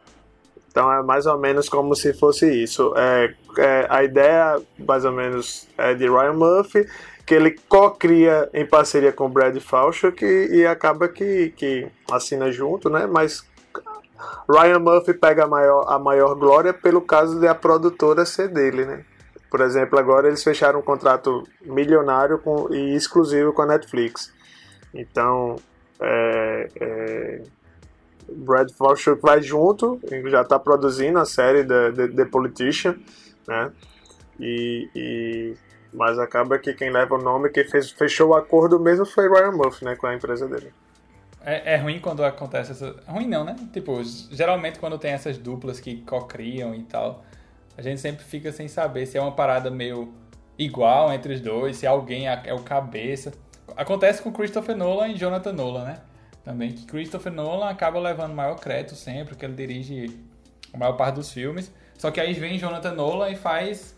[0.71, 2.95] Então é mais ou menos como se fosse isso.
[2.97, 6.87] É, é, a ideia, mais ou menos, é de Ryan Murphy,
[7.27, 12.89] que ele co-cria em parceria com Brad Falchuk e, e acaba que, que assina junto,
[12.89, 13.07] né?
[13.07, 13.48] Mas
[14.49, 18.85] Ryan Murphy pega a maior, a maior glória pelo caso de a produtora ser dele,
[18.85, 19.05] né?
[19.51, 24.33] Por exemplo, agora eles fecharam um contrato milionário com, e exclusivo com a Netflix.
[24.93, 25.57] Então,
[26.01, 27.43] é, é,
[28.31, 32.97] Brad Falchuk vai junto, já está produzindo a série The, The, The Politician,
[33.47, 33.73] né?
[34.39, 35.55] E, e,
[35.93, 39.53] mas acaba que quem leva o nome, quem fez, fechou o acordo mesmo foi Ryan
[39.53, 40.73] Murphy, né, com a empresa dele.
[41.45, 42.97] É, é ruim quando acontece essa.
[43.07, 43.57] Ruim não, né?
[43.73, 47.25] Tipo, geralmente quando tem essas duplas que co-criam e tal,
[47.77, 50.13] a gente sempre fica sem saber se é uma parada meio
[50.59, 53.33] igual entre os dois, se alguém é o cabeça.
[53.77, 55.99] Acontece com Christopher Nolan e Jonathan Nolan, né?
[56.49, 60.19] também que Christopher Nolan acaba levando maior crédito sempre, porque ele dirige
[60.73, 61.71] a maior parte dos filmes.
[61.99, 63.95] Só que aí vem Jonathan Nolan e faz.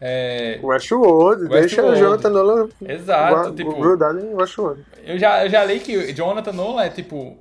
[0.00, 0.60] É...
[0.62, 2.68] Westworld, Westworld, deixa Jonathan Nolan.
[2.80, 3.74] Exato, tipo.
[3.74, 4.84] Grudado em Westworld.
[5.02, 7.36] Eu já, eu já li que Jonathan Nolan é tipo.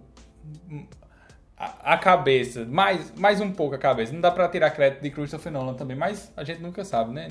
[1.59, 4.13] A, a, cabeça, mais, mais um pouco a cabeça.
[4.13, 7.29] Não dá pra tirar crédito de Christopher Nolan também, mas a gente nunca sabe, né?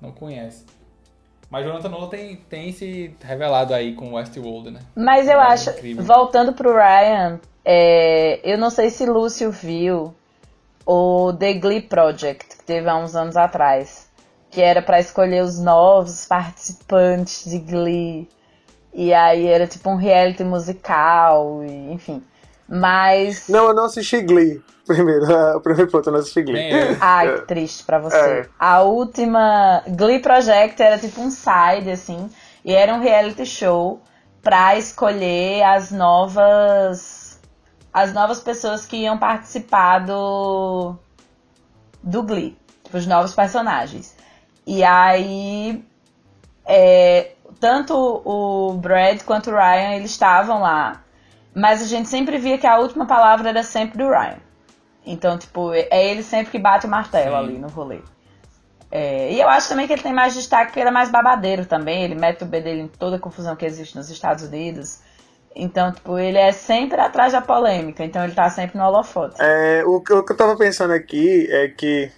[0.00, 0.66] Não conhece.
[1.50, 4.80] Mas Jonathan Nolan tem, tem se revelado aí com Westworld, né?
[4.94, 6.04] Mas eu é acho, incrível.
[6.04, 10.14] voltando pro Ryan, é, eu não sei se Lúcio viu
[10.90, 14.08] o The Glee Project, que teve há uns anos atrás,
[14.50, 18.26] que era para escolher os novos participantes de Glee.
[18.94, 22.24] E aí era tipo um reality musical, e, enfim.
[22.66, 23.48] Mas.
[23.50, 24.62] Não, eu não assisti Glee.
[24.88, 26.70] Primeiro, o primeiro ponto eu não assisti Glee.
[26.98, 28.16] Ai, que triste pra você.
[28.16, 28.48] É.
[28.58, 29.82] A última.
[29.86, 32.30] Glee Project era tipo um side, assim.
[32.64, 34.00] E era um reality show
[34.42, 37.17] pra escolher as novas.
[37.92, 40.96] As novas pessoas que iam participar do.
[42.02, 42.56] Do Glee.
[42.84, 44.16] Tipo, os novos personagens.
[44.66, 45.84] E aí.
[46.64, 51.02] É, tanto o Brad quanto o Ryan, eles estavam lá
[51.58, 54.38] mas a gente sempre via que a última palavra era sempre do Ryan.
[55.04, 57.36] Então, tipo, é ele sempre que bate o martelo Sim.
[57.36, 58.00] ali no rolê.
[58.90, 61.66] É, e eu acho também que ele tem mais destaque porque ele é mais babadeiro
[61.66, 62.04] também.
[62.04, 65.00] Ele mete o B dele em toda a confusão que existe nos Estados Unidos.
[65.58, 68.04] Então, tipo, ele é sempre atrás da polêmica.
[68.04, 69.36] Então, ele tá sempre no holofote.
[69.40, 72.10] É, o, que, o que eu tava pensando aqui é que,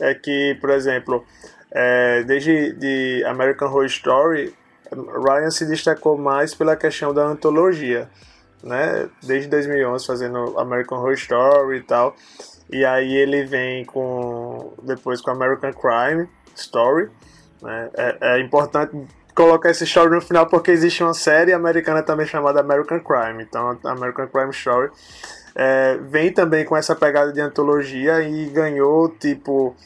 [0.00, 1.24] é que por exemplo,
[1.70, 4.54] é, desde de American Horror Story,
[4.92, 8.08] Ryan se destacou mais pela questão da antologia
[8.66, 9.08] né?
[9.22, 12.14] Desde 2011 fazendo American Horror Story e tal.
[12.70, 17.08] E aí ele vem com depois com American Crime Story.
[17.62, 17.90] Né?
[17.94, 18.96] É, é importante
[19.36, 23.42] colocar esse story no final porque existe uma série americana também chamada American Crime.
[23.42, 24.90] Então, American Crime Story
[25.54, 29.76] é, vem também com essa pegada de antologia e ganhou tipo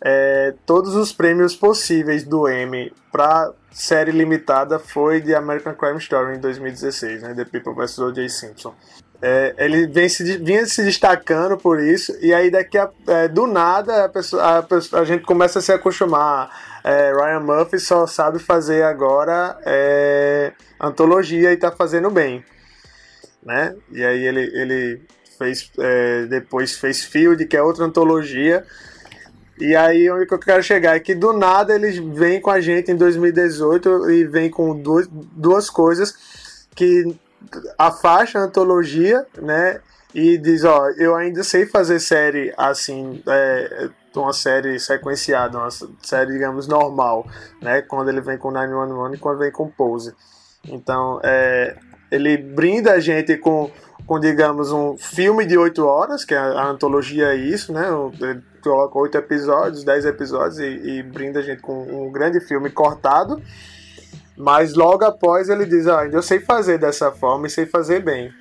[0.00, 6.36] é, todos os prêmios possíveis do Emmy para série limitada foi de American Crime Story
[6.36, 7.34] em 2016, né?
[7.34, 7.98] The People vs.
[7.98, 8.28] O.J.
[8.28, 8.74] Simpson.
[9.20, 13.48] É, ele vem se, vinha se destacando por isso, e aí daqui a, é, do
[13.48, 16.77] nada a, pessoa, a, a, gente começa a se acostumar.
[16.88, 22.42] É, Ryan Murphy só sabe fazer agora é, antologia e tá fazendo bem.
[23.44, 23.76] né?
[23.92, 25.02] E aí ele, ele
[25.36, 28.64] fez é, depois fez Field, que é outra antologia.
[29.60, 32.58] E aí onde que eu quero chegar é que do nada eles vêm com a
[32.58, 37.14] gente em 2018 e vem com duas, duas coisas que
[37.76, 39.78] afasta a antologia, né?
[40.14, 43.90] E diz, ó, eu ainda sei fazer série assim, é,
[44.22, 45.70] uma série sequenciada, uma
[46.02, 47.26] série, digamos, normal,
[47.60, 47.82] né?
[47.82, 50.14] Quando ele vem com 911 e quando vem com Pose.
[50.64, 51.76] Então, é,
[52.10, 53.70] ele brinda a gente com,
[54.06, 57.86] com, digamos, um filme de oito horas, que a, a antologia é isso, né?
[58.20, 62.70] Ele coloca oito episódios, dez episódios e, e, brinda a gente com um grande filme
[62.70, 63.40] cortado.
[64.36, 68.32] Mas logo após ele diz, ah, eu sei fazer dessa forma e sei fazer bem.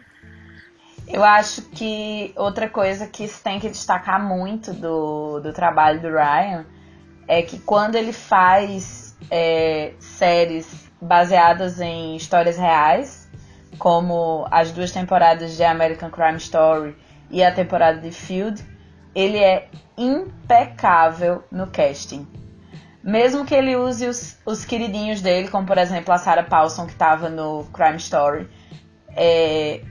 [1.08, 6.10] Eu acho que outra coisa que se tem que destacar muito do, do trabalho do
[6.10, 6.66] Ryan
[7.28, 13.30] é que quando ele faz é, séries baseadas em histórias reais,
[13.80, 16.96] como as duas temporadas de American Crime Story
[17.30, 18.62] e a temporada de Field,
[19.16, 22.28] ele é impecável no casting.
[23.02, 26.92] Mesmo que ele use os, os queridinhos dele, como por exemplo a Sarah Paulson que
[26.92, 28.50] estava no Crime Story,
[29.16, 29.82] é,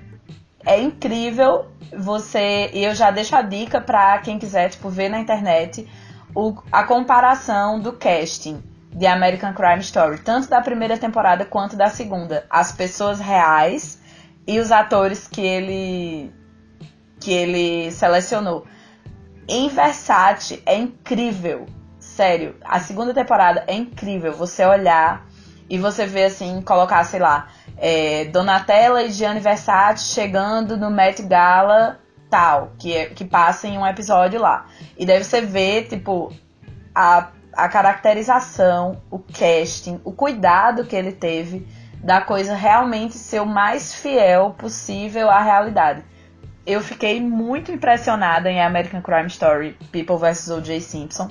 [0.67, 2.71] é incrível você.
[2.75, 5.89] E eu já deixo a dica para quem quiser tipo, ver na internet
[6.35, 11.89] o, a comparação do casting de American Crime Story, tanto da primeira temporada quanto da
[11.89, 12.45] segunda.
[12.51, 14.01] As pessoas reais
[14.47, 16.33] e os atores que ele
[17.21, 18.67] que ele selecionou.
[19.49, 21.67] Em Versace é incrível.
[21.99, 24.33] Sério, a segunda temporada é incrível.
[24.33, 25.27] Você olhar
[25.69, 31.23] e você ver assim, colocar, sei lá, é, Donatella e Gianni Versace chegando no Met
[31.23, 34.67] Gala tal, que, é, que passa em um episódio lá.
[34.97, 36.33] E deve você ver, tipo,
[36.95, 41.67] a, a caracterização, o casting, o cuidado que ele teve
[42.03, 46.05] da coisa realmente ser o mais fiel possível à realidade.
[46.65, 50.49] Eu fiquei muito impressionada em American Crime Story People vs.
[50.49, 50.81] O.J.
[50.81, 51.31] Simpson.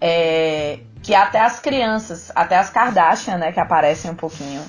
[0.00, 4.62] É, que até as crianças, até as Kardashian, né, que aparecem um pouquinho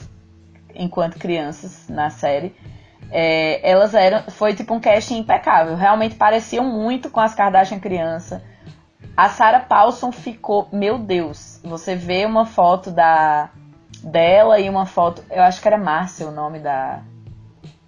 [0.74, 2.56] enquanto crianças na série,
[3.12, 8.44] é, elas eram, foi tipo um casting impecável, realmente pareciam muito com as Kardashian criança.
[9.16, 13.50] A Sarah Paulson ficou, meu Deus, você vê uma foto da
[14.02, 17.04] dela e uma foto, eu acho que era Márcia o nome da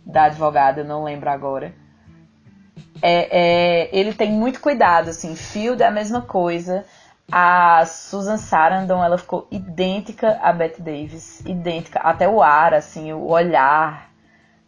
[0.05, 1.73] da advogada, eu não lembro agora.
[3.01, 6.85] É, é, ele tem muito cuidado, assim, Field é a mesma coisa.
[7.31, 13.27] A Susan Sarandon, ela ficou idêntica a Bette Davis, idêntica, até o ar, assim, o
[13.27, 14.11] olhar,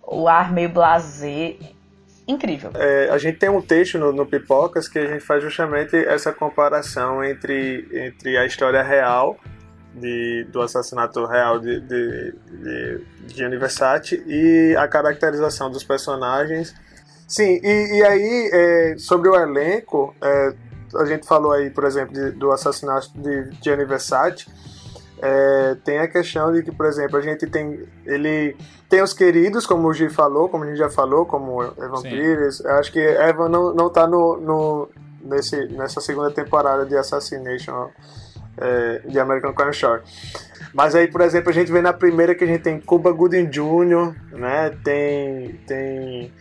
[0.01, 1.57] o ar meio blasé,
[2.27, 2.71] incrível.
[2.75, 6.31] É, a gente tem um texto no, no, Pipocas que a gente faz justamente essa
[6.31, 9.37] comparação entre, entre a história real
[9.93, 12.33] de, do assassinato real de, de,
[13.27, 16.73] de, Versace e a caracterização dos personagens.
[17.27, 20.53] Sim, e, e aí, é, sobre o elenco, é,
[20.97, 24.47] a gente falou aí, por exemplo, de, do assassinato de Gianni Versace,
[25.21, 28.55] é, tem a questão de que, por exemplo, a gente tem ele
[28.89, 32.09] tem os queridos, como o Gi falou, como a gente já falou, como Evan Sim.
[32.09, 32.65] Pires.
[32.65, 34.89] Acho que Evan não, não tá no, no,
[35.21, 37.89] nesse, nessa segunda temporada de Assassination
[38.57, 40.01] é, de American Crime Story.
[40.73, 43.49] Mas aí, por exemplo, a gente vê na primeira que a gente tem Cuba Gooding
[43.49, 44.69] Jr., né?
[44.83, 46.33] Tem, tem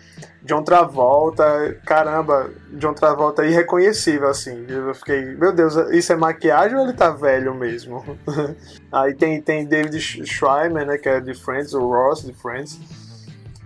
[0.45, 4.67] John Travolta, caramba, John Travolta irreconhecível, assim.
[4.69, 8.05] Eu fiquei, meu Deus, isso é maquiagem ou ele tá velho mesmo?
[8.93, 12.79] Aí tem, tem David Schwimmer, né, que é de Friends, o Ross de Friends.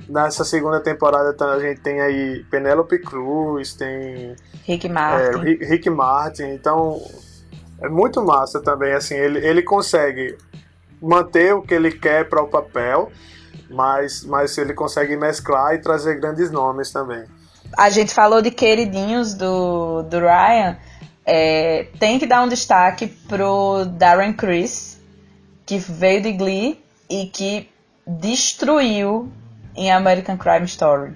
[0.08, 4.34] Nessa segunda temporada tá, a gente tem aí Penelope Cruz, tem...
[4.64, 5.38] Rick Martin.
[5.40, 7.02] É, Rick Martin, então...
[7.80, 10.36] É muito massa também, assim, ele, ele consegue
[11.00, 13.12] manter o que ele quer para o papel,
[13.70, 17.24] mas, mas ele consegue mesclar e trazer grandes nomes também.
[17.76, 20.76] A gente falou de queridinhos do, do Ryan.
[21.24, 24.98] É, tem que dar um destaque pro Darren Criss,
[25.66, 27.70] que veio de Glee e que
[28.06, 29.30] destruiu
[29.76, 31.12] em American Crime Story.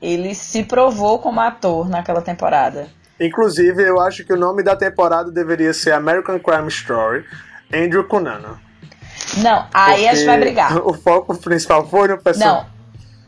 [0.00, 2.86] Ele se provou como ator naquela temporada.
[3.20, 7.24] Inclusive, eu acho que o nome da temporada deveria ser American Crime Story,
[7.74, 8.60] Andrew Cunanan.
[9.42, 10.76] Não, aí a gente vai brigar.
[10.86, 12.56] O foco principal foi no personagem.
[12.56, 12.78] Não.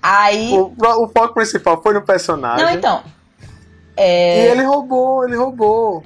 [0.03, 0.53] Aí.
[0.53, 2.65] O, o foco principal foi no personagem.
[2.65, 3.03] Não, então.
[3.97, 4.47] É...
[4.47, 6.03] E ele roubou, ele roubou.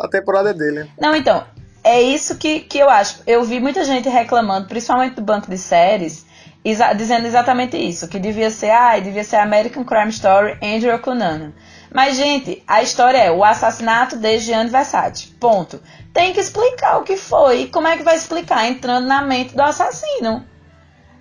[0.00, 0.90] A temporada dele.
[1.00, 1.44] Não, então.
[1.84, 3.22] É isso que, que eu acho.
[3.26, 6.26] Eu vi muita gente reclamando, principalmente do banco de séries,
[6.64, 8.08] exa dizendo exatamente isso.
[8.08, 11.52] Que devia ser, ah, devia ser American Crime Story, Andrew Cunanan.
[11.92, 15.28] Mas, gente, a história é o assassinato de Gianni Versace.
[15.40, 15.80] Ponto.
[16.12, 17.66] Tem que explicar o que foi.
[17.66, 18.66] Como é que vai explicar?
[18.66, 20.46] Entrando na mente do assassino.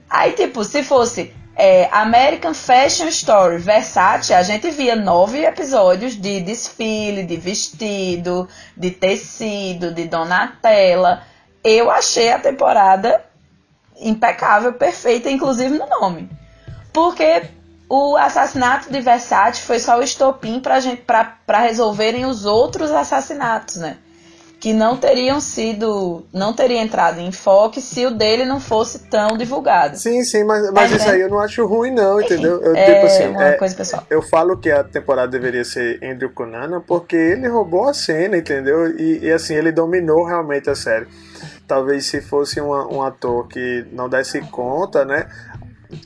[0.10, 6.40] Aí, tipo, se fosse É, American Fashion Story, Versace, a gente via nove episódios de
[6.40, 11.24] desfile, de vestido, de tecido, de Donatella.
[11.64, 13.26] Eu achei a temporada
[14.00, 16.30] impecável, perfeita, inclusive no nome.
[16.94, 17.50] Porque
[17.90, 23.98] o assassinato de Versace foi só o estopim para resolverem os outros assassinatos, né?
[24.60, 29.38] que não teriam sido, não teria entrado em enfoque se o dele não fosse tão
[29.38, 29.98] divulgado.
[29.98, 32.60] Sim, sim, mas, mas isso aí eu não acho ruim não, entendeu?
[32.62, 34.04] Eu, é tipo assim, uma é, coisa pessoal.
[34.10, 38.90] Eu falo que a temporada deveria ser Andrew Cunanan porque ele roubou a cena, entendeu?
[38.98, 41.08] E, e assim, ele dominou realmente a série.
[41.68, 45.28] Talvez se fosse uma, um ator que não desse conta, né?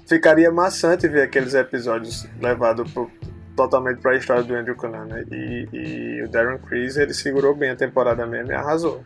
[0.07, 3.09] Ficaria maçante ver aqueles episódios levados pro,
[3.55, 5.05] totalmente para a história do Andrew Cunanan.
[5.05, 5.25] Né?
[5.31, 9.03] E, e o Darren Criss, ele segurou bem a temporada mesmo e arrasou.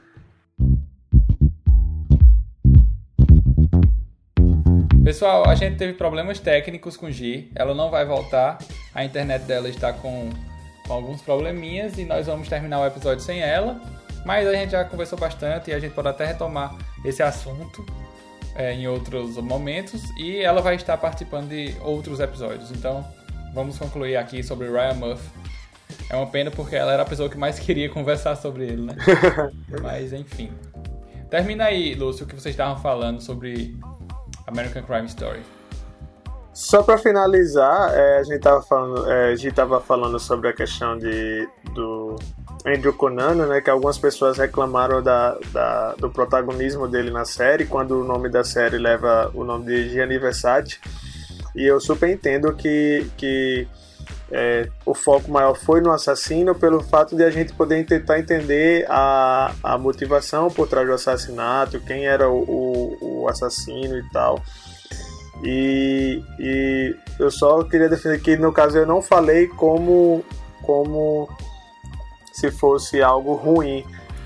[5.03, 7.49] Pessoal, a gente teve problemas técnicos com G.
[7.55, 8.57] Ela não vai voltar.
[8.93, 10.31] A internet dela está com,
[10.87, 13.79] com alguns probleminhas e nós vamos terminar o episódio sem ela.
[14.25, 17.85] Mas a gente já conversou bastante e a gente pode até retomar esse assunto
[18.55, 20.01] é, em outros momentos.
[20.17, 22.71] E ela vai estar participando de outros episódios.
[22.71, 23.05] Então,
[23.53, 25.29] vamos concluir aqui sobre Ryan Murphy.
[26.09, 28.95] É uma pena porque ela era a pessoa que mais queria conversar sobre ele, né?
[29.81, 30.51] Mas enfim.
[31.29, 33.77] Termina aí, Lúcio, o que vocês estavam falando sobre
[34.47, 35.41] American Crime Story.
[36.53, 40.53] Só para finalizar, é, a gente estava falando, é, a gente tava falando sobre a
[40.53, 42.15] questão de, do
[42.65, 48.01] Andrew Conano, né, que algumas pessoas reclamaram da, da, do protagonismo dele na série, quando
[48.01, 50.79] o nome da série leva o nome de Gianni Versace.
[51.55, 53.67] E eu super entendo que, que
[54.31, 58.85] é, o foco maior foi no assassino pelo fato de a gente poder tentar entender
[58.89, 64.41] a, a motivação por trás do assassinato, quem era o, o, o assassino e tal.
[65.43, 70.25] E, e, eu só queria definir que no caso eu não falei como,
[70.63, 71.29] como
[72.35, 73.85] se fosse algo ruim.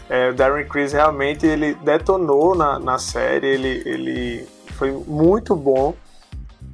[0.10, 5.93] É, o Darren Criss realmente ele detonou na, na série, ele, ele foi muito bom.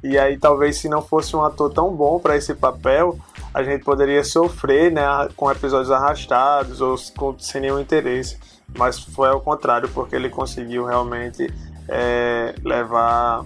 [0.02, 3.18] E aí talvez se não fosse um ator tão bom para esse papel,
[3.52, 5.02] a gente poderia sofrer, né,
[5.36, 8.38] com episódios arrastados ou com, sem nenhum interesse.
[8.76, 11.52] Mas foi ao contrário, porque ele conseguiu realmente
[11.86, 13.44] é, levar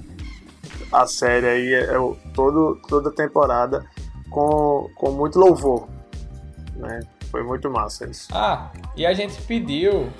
[0.92, 1.94] a série aí é,
[2.34, 3.84] todo, toda a temporada
[4.30, 5.88] com, com muito louvor.
[6.76, 7.00] Né?
[7.30, 8.28] Foi muito massa isso.
[8.32, 10.10] Ah, e a gente pediu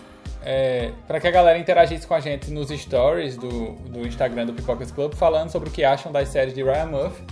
[0.42, 4.52] é, para que a galera interagisse com a gente nos stories do, do Instagram do
[4.52, 7.22] Pipocas Club, falando sobre o que acham das séries de Ryan Murphy.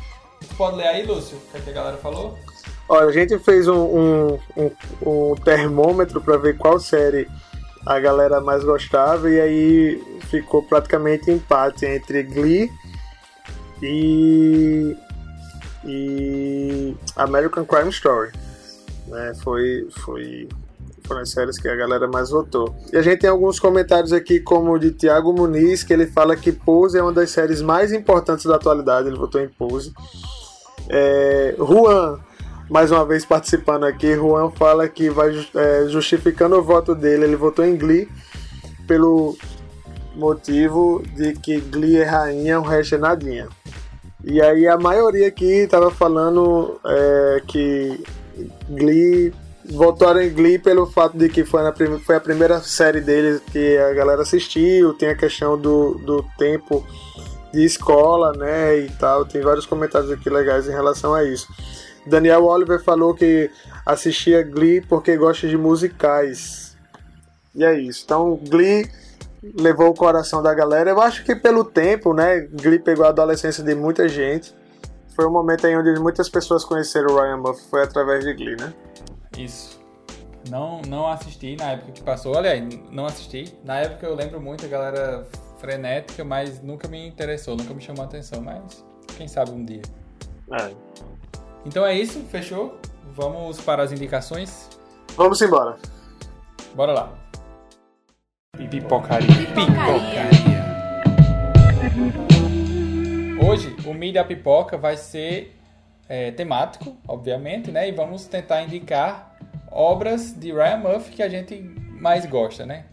[0.40, 2.38] Você pode ler aí, Lúcio, o que, é que a galera falou?
[2.88, 4.70] Olha, a gente fez um, um, um,
[5.30, 7.28] um termômetro para ver qual série
[7.86, 12.70] a galera mais gostava e aí ficou praticamente empate entre Glee
[13.82, 14.96] e,
[15.84, 18.30] e American Crime Story.
[19.08, 19.32] Né?
[19.42, 20.48] Foi, foi
[21.08, 22.74] foram as séries que a galera mais votou.
[22.92, 26.36] E a gente tem alguns comentários aqui, como o de Tiago Muniz, que ele fala
[26.36, 29.92] que Pose é uma das séries mais importantes da atualidade, ele votou em Pose.
[30.88, 32.18] É, Juan,
[32.68, 37.36] mais uma vez participando aqui, Juan fala que vai é, justificando o voto dele, ele
[37.36, 38.08] votou em Glee
[38.86, 39.36] pelo
[40.14, 43.48] motivo de que Glee é rainha, o resto é nadinha.
[44.22, 48.02] E aí a maioria aqui estava falando é, que
[48.68, 49.32] Glee
[49.64, 53.76] voltaram em Glee pelo fato de que foi, na, foi a primeira série deles que
[53.76, 56.86] a galera assistiu, tem a questão do, do tempo
[57.52, 61.48] de escola, né, e tal, tem vários comentários aqui legais em relação a isso.
[62.06, 63.50] Daniel Oliver falou que
[63.84, 66.76] assistia Glee porque gosta de musicais.
[67.54, 68.02] E é isso.
[68.04, 68.88] Então, Glee
[69.58, 70.90] levou o coração da galera.
[70.90, 74.54] Eu acho que pelo tempo, né, Glee pegou a adolescência de muita gente.
[75.18, 78.54] Foi um momento aí onde muitas pessoas conheceram o Ryan Murphy, foi através de Glee,
[78.54, 78.72] né?
[79.36, 79.80] Isso.
[80.48, 82.38] Não, não assisti na época que passou.
[82.38, 82.62] Aliás,
[82.92, 83.52] não assisti.
[83.64, 85.26] Na época eu lembro muito a galera
[85.58, 88.40] frenética, mas nunca me interessou, nunca me chamou a atenção.
[88.40, 88.84] Mas
[89.16, 89.82] quem sabe um dia.
[90.52, 90.72] É.
[91.66, 92.78] Então é isso, fechou?
[93.12, 94.70] Vamos para as indicações?
[95.16, 95.78] Vamos embora.
[96.76, 97.12] Bora lá.
[98.56, 99.26] Pipocaria.
[99.26, 100.07] Pipocaria.
[103.40, 105.56] Hoje, o Mídia Pipoca vai ser
[106.08, 107.88] é, temático, obviamente, né?
[107.88, 109.36] E vamos tentar indicar
[109.70, 112.84] obras de Ryan Murphy que a gente mais gosta, né?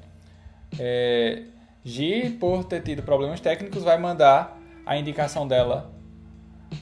[0.80, 1.44] É,
[1.84, 5.92] Gi, por ter tido problemas técnicos, vai mandar a indicação dela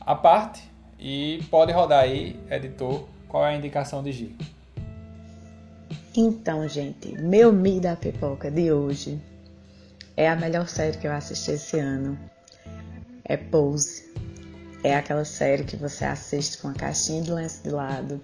[0.01, 0.61] à parte
[0.99, 4.35] e pode rodar aí, editor, qual é a indicação de Gi.
[6.15, 9.19] Então, gente, meu Mi da Pipoca de hoje
[10.15, 12.32] é a melhor série que eu assisti esse ano.
[13.25, 14.03] É Pose.
[14.83, 18.21] é aquela série que você assiste com a caixinha de lenço de lado.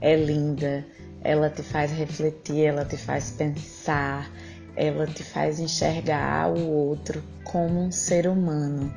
[0.00, 0.86] É linda,
[1.22, 4.30] ela te faz refletir, ela te faz pensar,
[4.74, 8.94] ela te faz enxergar o outro como um ser humano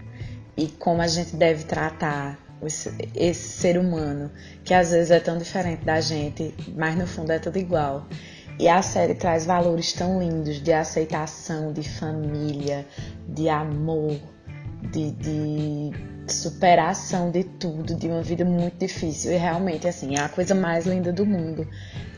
[0.55, 4.31] e como a gente deve tratar esse, ser humano,
[4.63, 8.07] que às vezes é tão diferente da gente, mas no fundo é tudo igual.
[8.57, 12.87] E a série traz valores tão lindos de aceitação, de família,
[13.27, 14.17] de amor,
[14.91, 15.91] de, de
[16.27, 19.31] superação de tudo, de uma vida muito difícil.
[19.31, 21.67] E realmente, assim, é a coisa mais linda do mundo.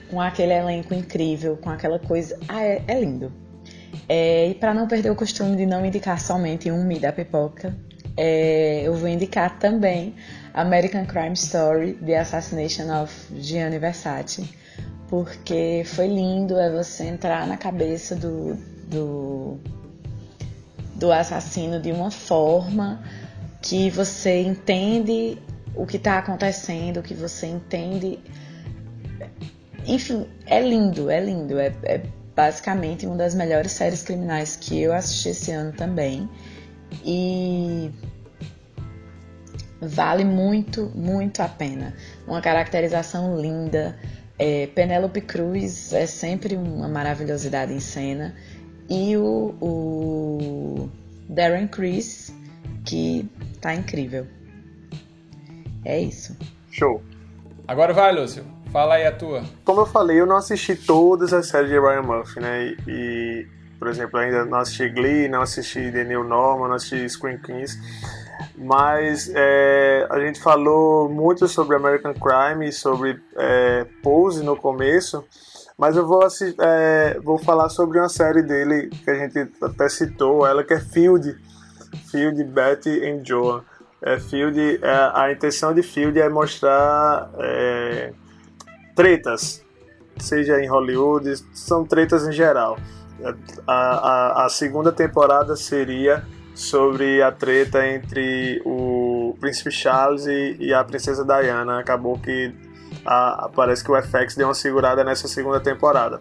[0.09, 2.37] Com aquele elenco incrível, com aquela coisa.
[2.47, 3.31] Ah, é, é lindo.
[4.07, 7.75] É, e para não perder o costume de não indicar somente um Mi da Pipoca,
[8.17, 10.15] é, eu vou indicar também
[10.53, 14.49] American Crime Story, The Assassination of Gianni Versace,
[15.09, 18.55] porque foi lindo é você entrar na cabeça do,
[18.87, 19.59] do,
[20.95, 23.03] do assassino de uma forma
[23.61, 25.37] que você entende
[25.75, 28.19] o que está acontecendo, que você entende.
[29.85, 31.59] Enfim, é lindo, é lindo.
[31.59, 32.01] É, é,
[32.35, 36.29] basicamente uma das melhores séries criminais que eu assisti esse ano também.
[37.03, 37.91] E
[39.81, 41.93] vale muito, muito a pena.
[42.27, 43.97] Uma caracterização linda.
[44.37, 48.35] É, Penélope Cruz é sempre uma maravilhosidade em cena.
[48.89, 50.89] E o, o
[51.29, 52.33] Darren Criss,
[52.85, 53.29] que
[53.61, 54.27] tá incrível.
[55.83, 56.35] É isso.
[56.71, 57.01] Show.
[57.67, 58.45] Agora vai, Lúcio.
[58.71, 59.43] Fala aí a tua.
[59.63, 62.65] Como eu falei, eu não assisti todas as séries de Ryan Murphy, né?
[62.65, 63.47] E, e
[63.79, 67.77] por exemplo, ainda não assisti Glee, não assisti The New Normal, não assisti Screen Queens.
[68.57, 75.23] Mas é, a gente falou muito sobre American Crime e sobre é, Pose no começo.
[75.77, 76.25] Mas eu vou,
[76.61, 80.79] é, vou falar sobre uma série dele que a gente até citou, ela que é
[80.79, 81.35] Field
[82.15, 83.63] Field, Betty e Joan.
[84.01, 88.13] É, Field, é, a intenção de Field é mostrar é,
[88.95, 89.63] tretas,
[90.17, 92.77] seja em Hollywood, são tretas em geral.
[93.65, 96.23] A, a, a, segunda temporada seria
[96.53, 101.79] sobre a treta entre o príncipe Charles e, e a princesa Diana.
[101.79, 102.53] Acabou que
[103.05, 106.19] a, parece que o FX deu uma segurada nessa segunda temporada.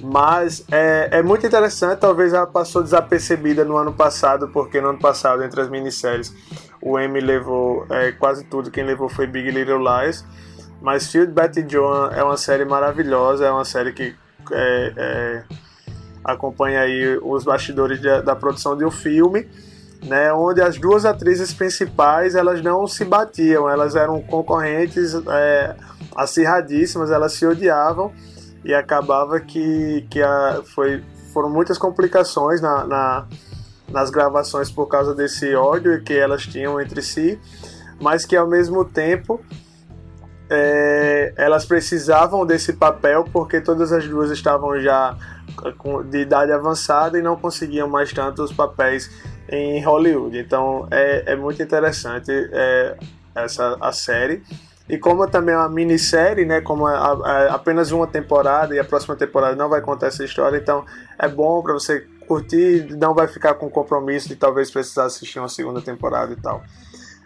[0.00, 4.98] Mas é, é muito interessante, talvez ela passou desapercebida no ano passado, porque no ano
[4.98, 6.34] passado, entre as minisséries,
[6.80, 10.24] o Emmy levou é, quase tudo, quem levou foi Big Little Lies.
[10.80, 14.14] Mas Field Betty Joan é uma série maravilhosa, é uma série que
[14.52, 15.44] é, é,
[16.22, 19.48] acompanha aí os bastidores de, da produção de um filme,
[20.04, 25.74] né, onde as duas atrizes principais elas não se batiam, elas eram concorrentes é,
[26.14, 28.12] acirradíssimas, elas se odiavam
[28.64, 31.02] e acabava que, que a, foi,
[31.32, 33.26] foram muitas complicações na, na,
[33.90, 37.38] nas gravações por causa desse ódio que elas tinham entre si,
[38.00, 39.40] mas que ao mesmo tempo
[40.48, 45.16] é, elas precisavam desse papel porque todas as duas estavam já
[46.10, 49.10] de idade avançada e não conseguiam mais tanto os papéis
[49.48, 50.38] em Hollywood.
[50.38, 52.96] Então é, é muito interessante é,
[53.34, 54.42] essa a série.
[54.88, 58.84] E como também é uma minissérie, né, como é, é apenas uma temporada e a
[58.84, 60.84] próxima temporada não vai contar essa história, então
[61.18, 65.48] é bom para você curtir, não vai ficar com compromisso de talvez precisar assistir uma
[65.48, 66.62] segunda temporada e tal.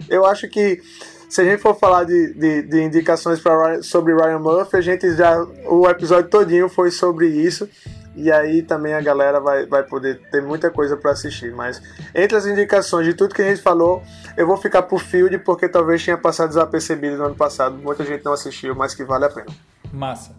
[0.09, 0.81] Eu acho que
[1.29, 5.15] se a gente for falar de, de, de indicações pra, sobre Ryan Murphy, a gente
[5.15, 5.39] já.
[5.67, 7.69] O episódio todinho foi sobre isso.
[8.17, 11.53] E aí também a galera vai, vai poder ter muita coisa para assistir.
[11.55, 11.81] Mas
[12.15, 14.03] entre as indicações de tudo que a gente falou,
[14.37, 17.77] eu vou ficar por Field porque talvez tenha passado desapercebido no ano passado.
[17.77, 19.47] Muita gente não assistiu, mas que vale a pena.
[19.93, 20.35] Massa.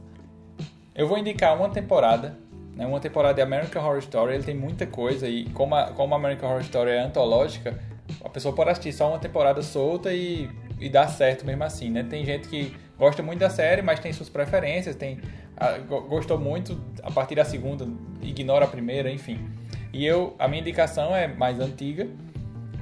[0.94, 2.36] Eu vou indicar uma temporada,
[2.76, 4.34] né, uma temporada de American Horror Story.
[4.34, 7.80] Ele tem muita coisa e como a, como a American Horror Story é antológica,
[8.26, 10.50] a pessoa pode assistir só uma temporada solta e,
[10.80, 12.04] e dar certo mesmo assim, né?
[12.04, 15.20] Tem gente que gosta muito da série, mas tem suas preferências, tem
[16.08, 17.86] gostou muito, a partir da segunda
[18.22, 19.40] ignora a primeira, enfim.
[19.92, 22.08] E eu, a minha indicação é mais antiga,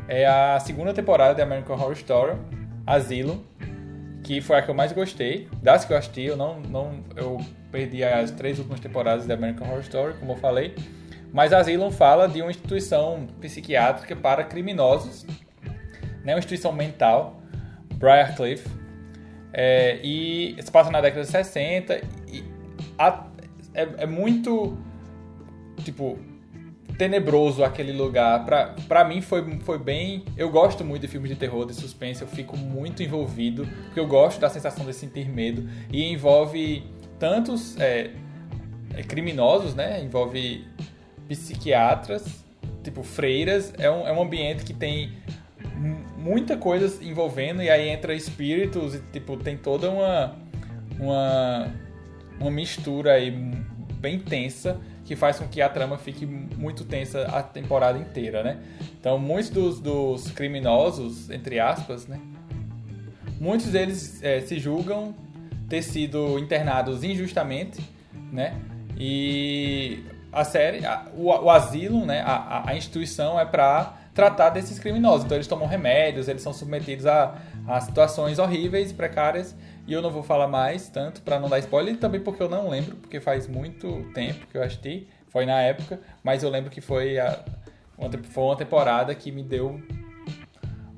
[0.08, 2.38] é a segunda temporada de American Horror Story,
[2.86, 3.43] Asilo,
[4.24, 5.48] que foi a que eu mais gostei.
[5.62, 7.38] Das que eu assisti, eu não, não eu
[7.72, 10.76] perdi as três últimas temporadas de American Horror Story, como eu falei.
[11.34, 15.26] Mas Asylum fala de uma instituição psiquiátrica para criminosos,
[16.24, 17.41] né, uma instituição mental,
[17.98, 18.68] Briarcliff,
[19.54, 22.43] é, e se passa na década de 60 e
[22.98, 23.26] a,
[23.74, 24.78] é, é muito
[25.84, 26.20] tipo
[26.98, 28.43] tenebroso aquele lugar.
[28.43, 30.26] Pra, pra mim foi, foi bem.
[30.36, 34.08] Eu gosto muito de filmes de terror, de suspense, eu fico muito envolvido, porque eu
[34.08, 35.70] gosto da sensação de sentir medo.
[35.91, 36.84] E envolve
[37.20, 38.12] tantos é,
[38.95, 40.04] é, criminosos, né?
[40.04, 40.66] Envolve
[41.28, 42.43] psiquiatras,
[42.84, 43.74] tipo freiras.
[43.78, 45.14] É um, é um ambiente que tem
[46.28, 50.36] muita coisa envolvendo, e aí entra espíritos e tipo, tem toda uma,
[50.99, 51.73] uma,
[52.39, 57.41] uma mistura aí bem tensa que faz com que a trama fique muito tensa a
[57.41, 58.59] temporada inteira, né?
[58.99, 62.19] Então, muitos dos, dos criminosos, entre aspas, né?
[63.39, 65.15] Muitos deles é, se julgam
[65.69, 67.82] ter sido internados injustamente,
[68.34, 68.59] né?
[68.97, 72.21] E a série, a, o, o, asilo, né?
[72.25, 75.26] A, a instituição é para tratar desses criminosos.
[75.26, 77.36] Então, eles tomam remédios, eles são submetidos a,
[77.68, 79.55] a situações horríveis, precárias.
[79.86, 82.49] E eu não vou falar mais tanto para não dar spoiler, e também porque eu
[82.49, 86.72] não lembro, porque faz muito tempo que eu assisti, foi na época, mas eu lembro
[86.72, 87.39] que foi a,
[87.95, 89.80] uma, foi uma temporada que me deu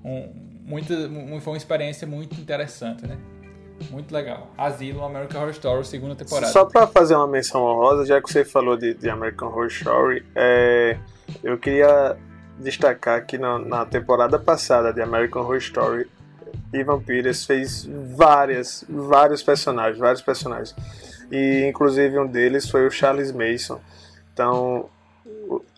[0.03, 0.29] um,
[0.65, 0.93] muito,
[1.41, 3.17] foi uma experiência muito interessante, né?
[3.91, 4.47] Muito legal.
[4.57, 6.51] Asilo, American Horror Story, segunda temporada.
[6.53, 10.25] Só para fazer uma menção honrosa, já que você falou de, de American Horror Story,
[10.35, 10.97] é,
[11.43, 12.17] eu queria
[12.59, 16.09] destacar que na, na, temporada passada de American Horror Story,
[16.73, 20.75] Ivan Pires fez várias, vários personagens, vários personagens.
[21.31, 23.79] E inclusive um deles foi o Charles Mason.
[24.33, 24.89] Então,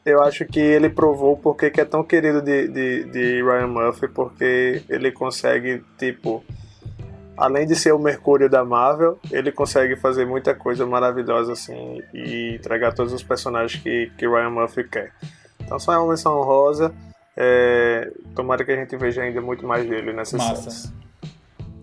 [0.05, 4.07] eu acho que ele provou porque que é tão querido de, de, de Ryan Murphy,
[4.07, 6.43] porque ele consegue, tipo,
[7.37, 12.55] além de ser o Mercúrio da Marvel, ele consegue fazer muita coisa maravilhosa assim e
[12.55, 15.11] entregar todos os personagens que, que Ryan Murphy quer.
[15.71, 16.93] Então só é uma menção honrosa.
[17.37, 20.69] É, tomara que a gente veja ainda muito mais dele nessas Massa.
[20.69, 20.93] séries.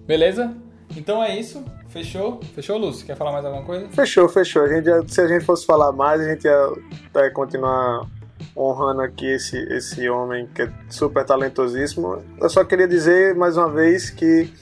[0.06, 0.54] Beleza?
[0.94, 1.64] Então é isso.
[1.88, 2.38] Fechou?
[2.54, 3.06] Fechou, Lúcio?
[3.06, 3.88] Quer falar mais alguma coisa?
[3.88, 4.64] Fechou, fechou.
[4.64, 6.72] A gente, se a gente fosse falar mais, a gente ia,
[7.16, 8.06] ia continuar
[8.54, 12.22] honrando aqui esse, esse homem que é super talentosíssimo.
[12.38, 14.52] Eu só queria dizer mais uma vez que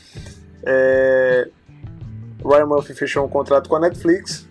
[0.62, 1.49] é,
[2.45, 4.45] Ryan Murphy fechou um contrato com a Netflix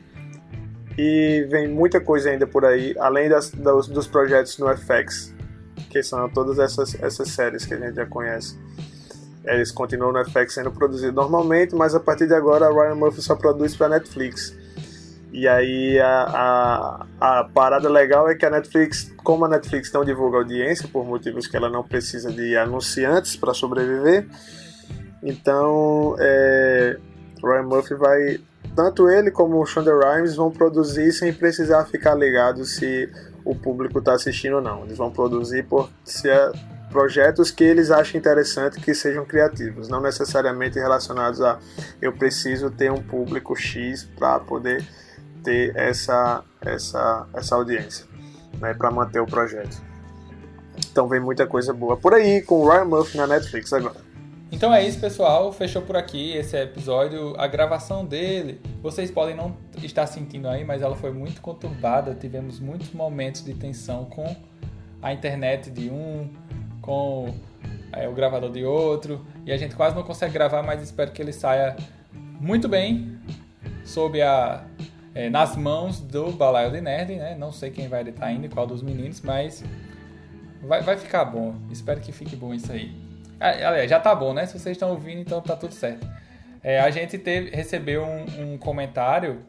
[0.97, 5.33] e vem muita coisa ainda por aí, além das, dos, dos projetos no FX,
[5.89, 8.57] que são todas essas, essas séries que a gente já conhece.
[9.43, 13.21] Eles continuam no FX sendo produzidos normalmente, mas a partir de agora a Ryan Murphy
[13.21, 14.55] só produz para Netflix.
[15.31, 20.05] E aí a, a, a, parada legal é que a Netflix, como a Netflix não
[20.05, 24.27] divulga audiência, por motivos que ela não precisa de anunciantes para sobreviver,
[25.21, 26.97] então é,
[27.43, 28.39] Ryan Murphy vai.
[28.75, 33.09] Tanto ele como o Shonda Rhimes vão produzir sem precisar ficar ligado se
[33.45, 34.83] o público está assistindo ou não.
[34.83, 36.51] Eles vão produzir por se é
[36.89, 41.59] projetos que eles acham interessante que sejam criativos, não necessariamente relacionados a
[42.01, 44.85] eu preciso ter um público X para poder
[45.43, 48.05] ter essa, essa, essa audiência,
[48.59, 49.77] né, para manter o projeto.
[50.89, 54.14] Então vem muita coisa boa por aí com o Ryan Murphy na Netflix agora.
[54.51, 55.51] Então é isso, pessoal.
[55.51, 57.33] Fechou por aqui esse episódio.
[57.37, 62.13] A gravação dele, vocês podem não estar sentindo aí, mas ela foi muito conturbada.
[62.15, 64.35] Tivemos muitos momentos de tensão com
[65.01, 66.29] a internet de um,
[66.81, 67.33] com
[67.91, 71.21] é, o gravador de outro, e a gente quase não consegue gravar, mas espero que
[71.21, 71.75] ele saia
[72.39, 73.17] muito bem
[73.83, 74.63] sob a
[75.13, 77.35] é, nas mãos do Balaio de Nerd, né?
[77.35, 79.63] Não sei quem vai editar ainda, qual dos meninos, mas
[80.61, 81.55] vai, vai ficar bom.
[81.71, 83.04] Espero que fique bom isso aí.
[83.39, 84.45] Ah, aliás, já tá bom, né?
[84.45, 86.07] Se vocês estão ouvindo, então tá tudo certo.
[86.63, 89.45] É, a gente teve, recebeu um, um comentário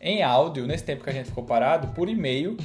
[0.00, 2.56] em áudio, nesse tempo que a gente ficou parado, por e-mail,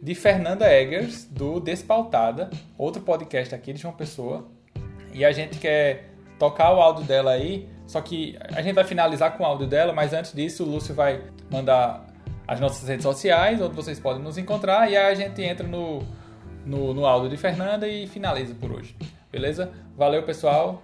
[0.00, 4.48] de Fernanda Eggers, do Despautada, outro podcast aqui de João Pessoa.
[5.12, 9.34] E a gente quer tocar o áudio dela aí só que a gente vai finalizar
[9.34, 12.06] com o áudio dela, mas antes disso o Lúcio vai mandar
[12.46, 16.02] as nossas redes sociais, onde vocês podem nos encontrar, e aí a gente entra no,
[16.66, 18.94] no, no áudio de Fernanda e finaliza por hoje.
[19.30, 19.70] Beleza?
[19.96, 20.82] Valeu, pessoal.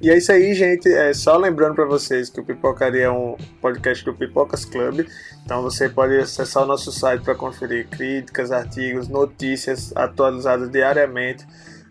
[0.00, 0.88] E é isso aí, gente.
[0.88, 5.06] É só lembrando para vocês que o Pipocaria é um podcast do Pipocas Club.
[5.44, 11.44] Então você pode acessar o nosso site para conferir críticas, artigos, notícias atualizadas diariamente,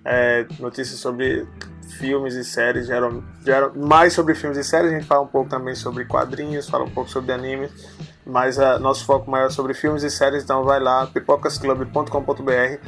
[0.05, 1.45] é, notícias sobre
[1.97, 5.49] filmes e séries, geram, geram mais sobre filmes e séries, a gente fala um pouco
[5.49, 7.69] também sobre quadrinhos, fala um pouco sobre anime,
[8.25, 12.79] mas uh, nosso foco maior é sobre filmes e séries, então vai lá, pipocasclub.com.br.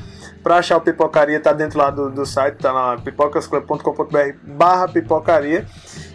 [0.43, 5.65] Para achar o Pipocaria, tá dentro lá do, do site, tá lá pipocasclub.com.br barra pipocaria.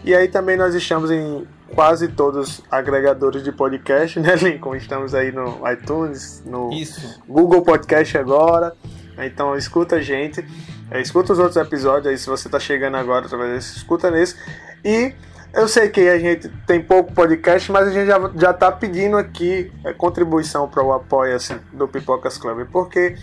[0.03, 4.77] E aí também nós estamos em quase todos os agregadores de podcast, né, Lincoln?
[4.77, 7.21] Estamos aí no iTunes, no Isso.
[7.29, 8.75] Google Podcast agora.
[9.19, 10.45] Então escuta a gente.
[10.91, 14.37] É, escuta os outros episódios aí, se você está chegando agora através desse, escuta nesse.
[14.85, 15.15] E
[15.55, 19.17] eu sei que a gente tem pouco podcast, mas a gente já, já tá pedindo
[19.17, 23.17] aqui é, contribuição para o apoio assim, do Pipocas Club, porque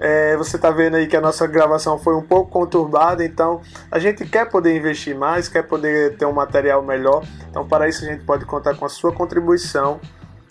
[0.00, 3.98] é, você está vendo aí que a nossa gravação foi um pouco conturbada, então a
[3.98, 7.22] gente quer poder investir mais, quer poder ter um material melhor.
[7.50, 10.00] Então, para isso, a gente pode contar com a sua contribuição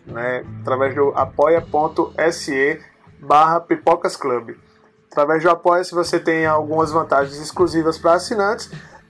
[0.06, 2.80] né, através do apoia.se
[3.20, 4.52] barra Pipocas Club.
[5.12, 8.70] Através do Apoia-se você tem algumas vantagens exclusivas para assinantes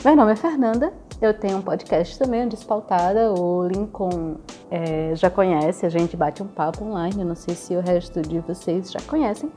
[0.05, 3.33] meu nome é Fernanda, eu tenho um podcast também, Despautada.
[3.33, 4.37] O Lincoln
[4.71, 7.21] é, já conhece, a gente bate um papo online.
[7.21, 9.51] Eu não sei se o resto de vocês já conhecem.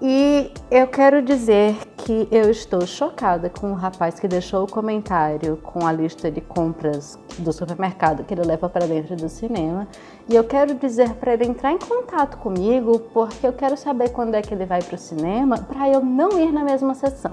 [0.00, 5.56] E eu quero dizer que eu estou chocada com o rapaz que deixou o comentário
[5.62, 9.88] com a lista de compras do supermercado que ele leva para dentro do cinema.
[10.28, 14.34] E eu quero dizer para ele entrar em contato comigo, porque eu quero saber quando
[14.34, 17.32] é que ele vai para o cinema, para eu não ir na mesma sessão.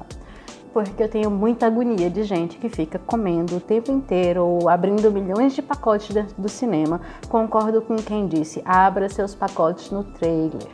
[0.72, 5.12] Porque eu tenho muita agonia de gente que fica comendo o tempo inteiro ou abrindo
[5.12, 7.02] milhões de pacotes dentro do cinema.
[7.28, 10.68] Concordo com quem disse: abra seus pacotes no trailer.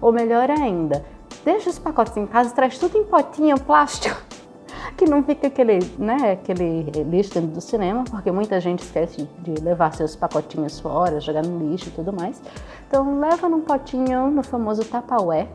[0.00, 1.02] Ou melhor ainda,
[1.46, 4.20] deixa os pacotes em casa, traz tudo em potinho plástico,
[4.98, 9.54] que não fica aquele, né, aquele lixo dentro do cinema, porque muita gente esquece de
[9.62, 12.42] levar seus pacotinhos fora, jogar no lixo e tudo mais.
[12.88, 15.46] Então leva num potinho no famoso Tupperware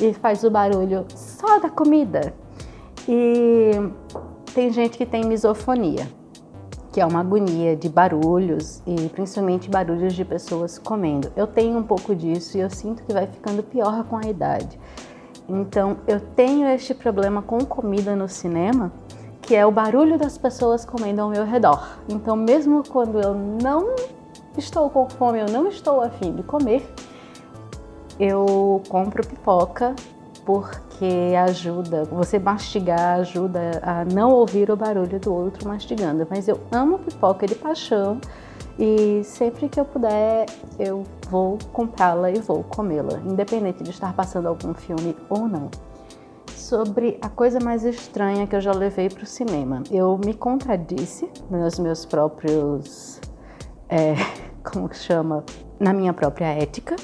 [0.00, 2.32] e faz o barulho só da comida.
[3.06, 3.72] E
[4.54, 6.08] tem gente que tem misofonia
[6.92, 11.32] que é uma agonia de barulhos e principalmente barulhos de pessoas comendo.
[11.34, 14.78] Eu tenho um pouco disso e eu sinto que vai ficando pior com a idade.
[15.48, 18.92] Então, eu tenho este problema com comida no cinema,
[19.40, 21.98] que é o barulho das pessoas comendo ao meu redor.
[22.08, 23.94] Então, mesmo quando eu não
[24.56, 26.88] estou com fome, eu não estou afim de comer,
[28.18, 29.94] eu compro pipoca
[30.44, 36.26] porque ajuda, você mastigar ajuda a não ouvir o barulho do outro mastigando.
[36.28, 38.20] Mas eu amo pipoca de paixão
[38.78, 40.46] e sempre que eu puder
[40.78, 45.70] eu vou comprá-la e vou comê-la, independente de estar passando algum filme ou não.
[46.54, 51.28] Sobre a coisa mais estranha que eu já levei para o cinema, eu me contradisse
[51.50, 53.20] nos meus próprios,
[53.88, 54.14] é,
[54.64, 55.44] como que chama,
[55.78, 56.96] na minha própria ética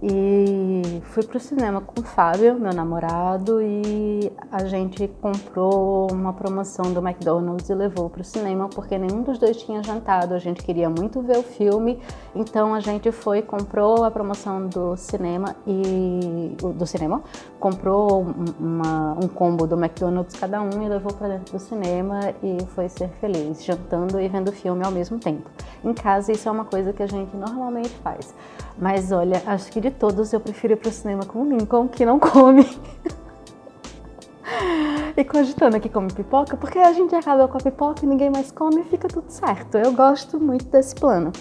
[0.00, 6.92] e fui pro cinema com o Fábio, meu namorado, e a gente comprou uma promoção
[6.92, 10.34] do McDonald's e levou pro cinema porque nenhum dos dois tinha jantado.
[10.34, 12.00] A gente queria muito ver o filme,
[12.32, 17.20] então a gente foi, comprou a promoção do cinema e do cinema,
[17.58, 18.24] comprou
[18.60, 22.88] uma, um combo do McDonald's cada um e levou para dentro do cinema e foi
[22.88, 25.50] ser feliz, jantando e vendo o filme ao mesmo tempo.
[25.82, 28.32] Em casa isso é uma coisa que a gente normalmente faz.
[28.80, 32.04] Mas olha, acho que de todos eu prefiro ir pro cinema com o Lincoln, que
[32.04, 32.66] não come.
[35.16, 38.52] e cogitando aqui come pipoca, porque a gente acaba com a pipoca e ninguém mais
[38.52, 39.76] come e fica tudo certo.
[39.76, 41.32] Eu gosto muito desse plano.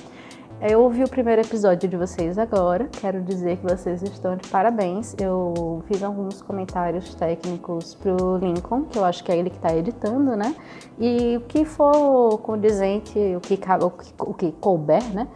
[0.60, 5.14] Eu ouvi o primeiro episódio de vocês agora, quero dizer que vocês estão de parabéns.
[5.20, 9.76] Eu fiz alguns comentários técnicos pro Lincoln, que eu acho que é ele que está
[9.76, 10.56] editando, né?
[10.98, 15.28] E o que for condizente, o que, o que, o que couber, né?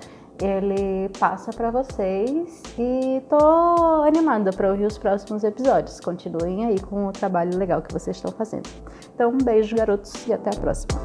[0.41, 5.99] Ele passa para vocês e tô animada para ouvir os próximos episódios.
[5.99, 8.67] Continuem aí com o trabalho legal que vocês estão fazendo.
[9.13, 10.99] Então, um beijo, garotos, e até a próxima.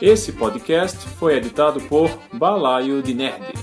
[0.00, 3.54] Esse podcast foi editado por Balaio de Nerd.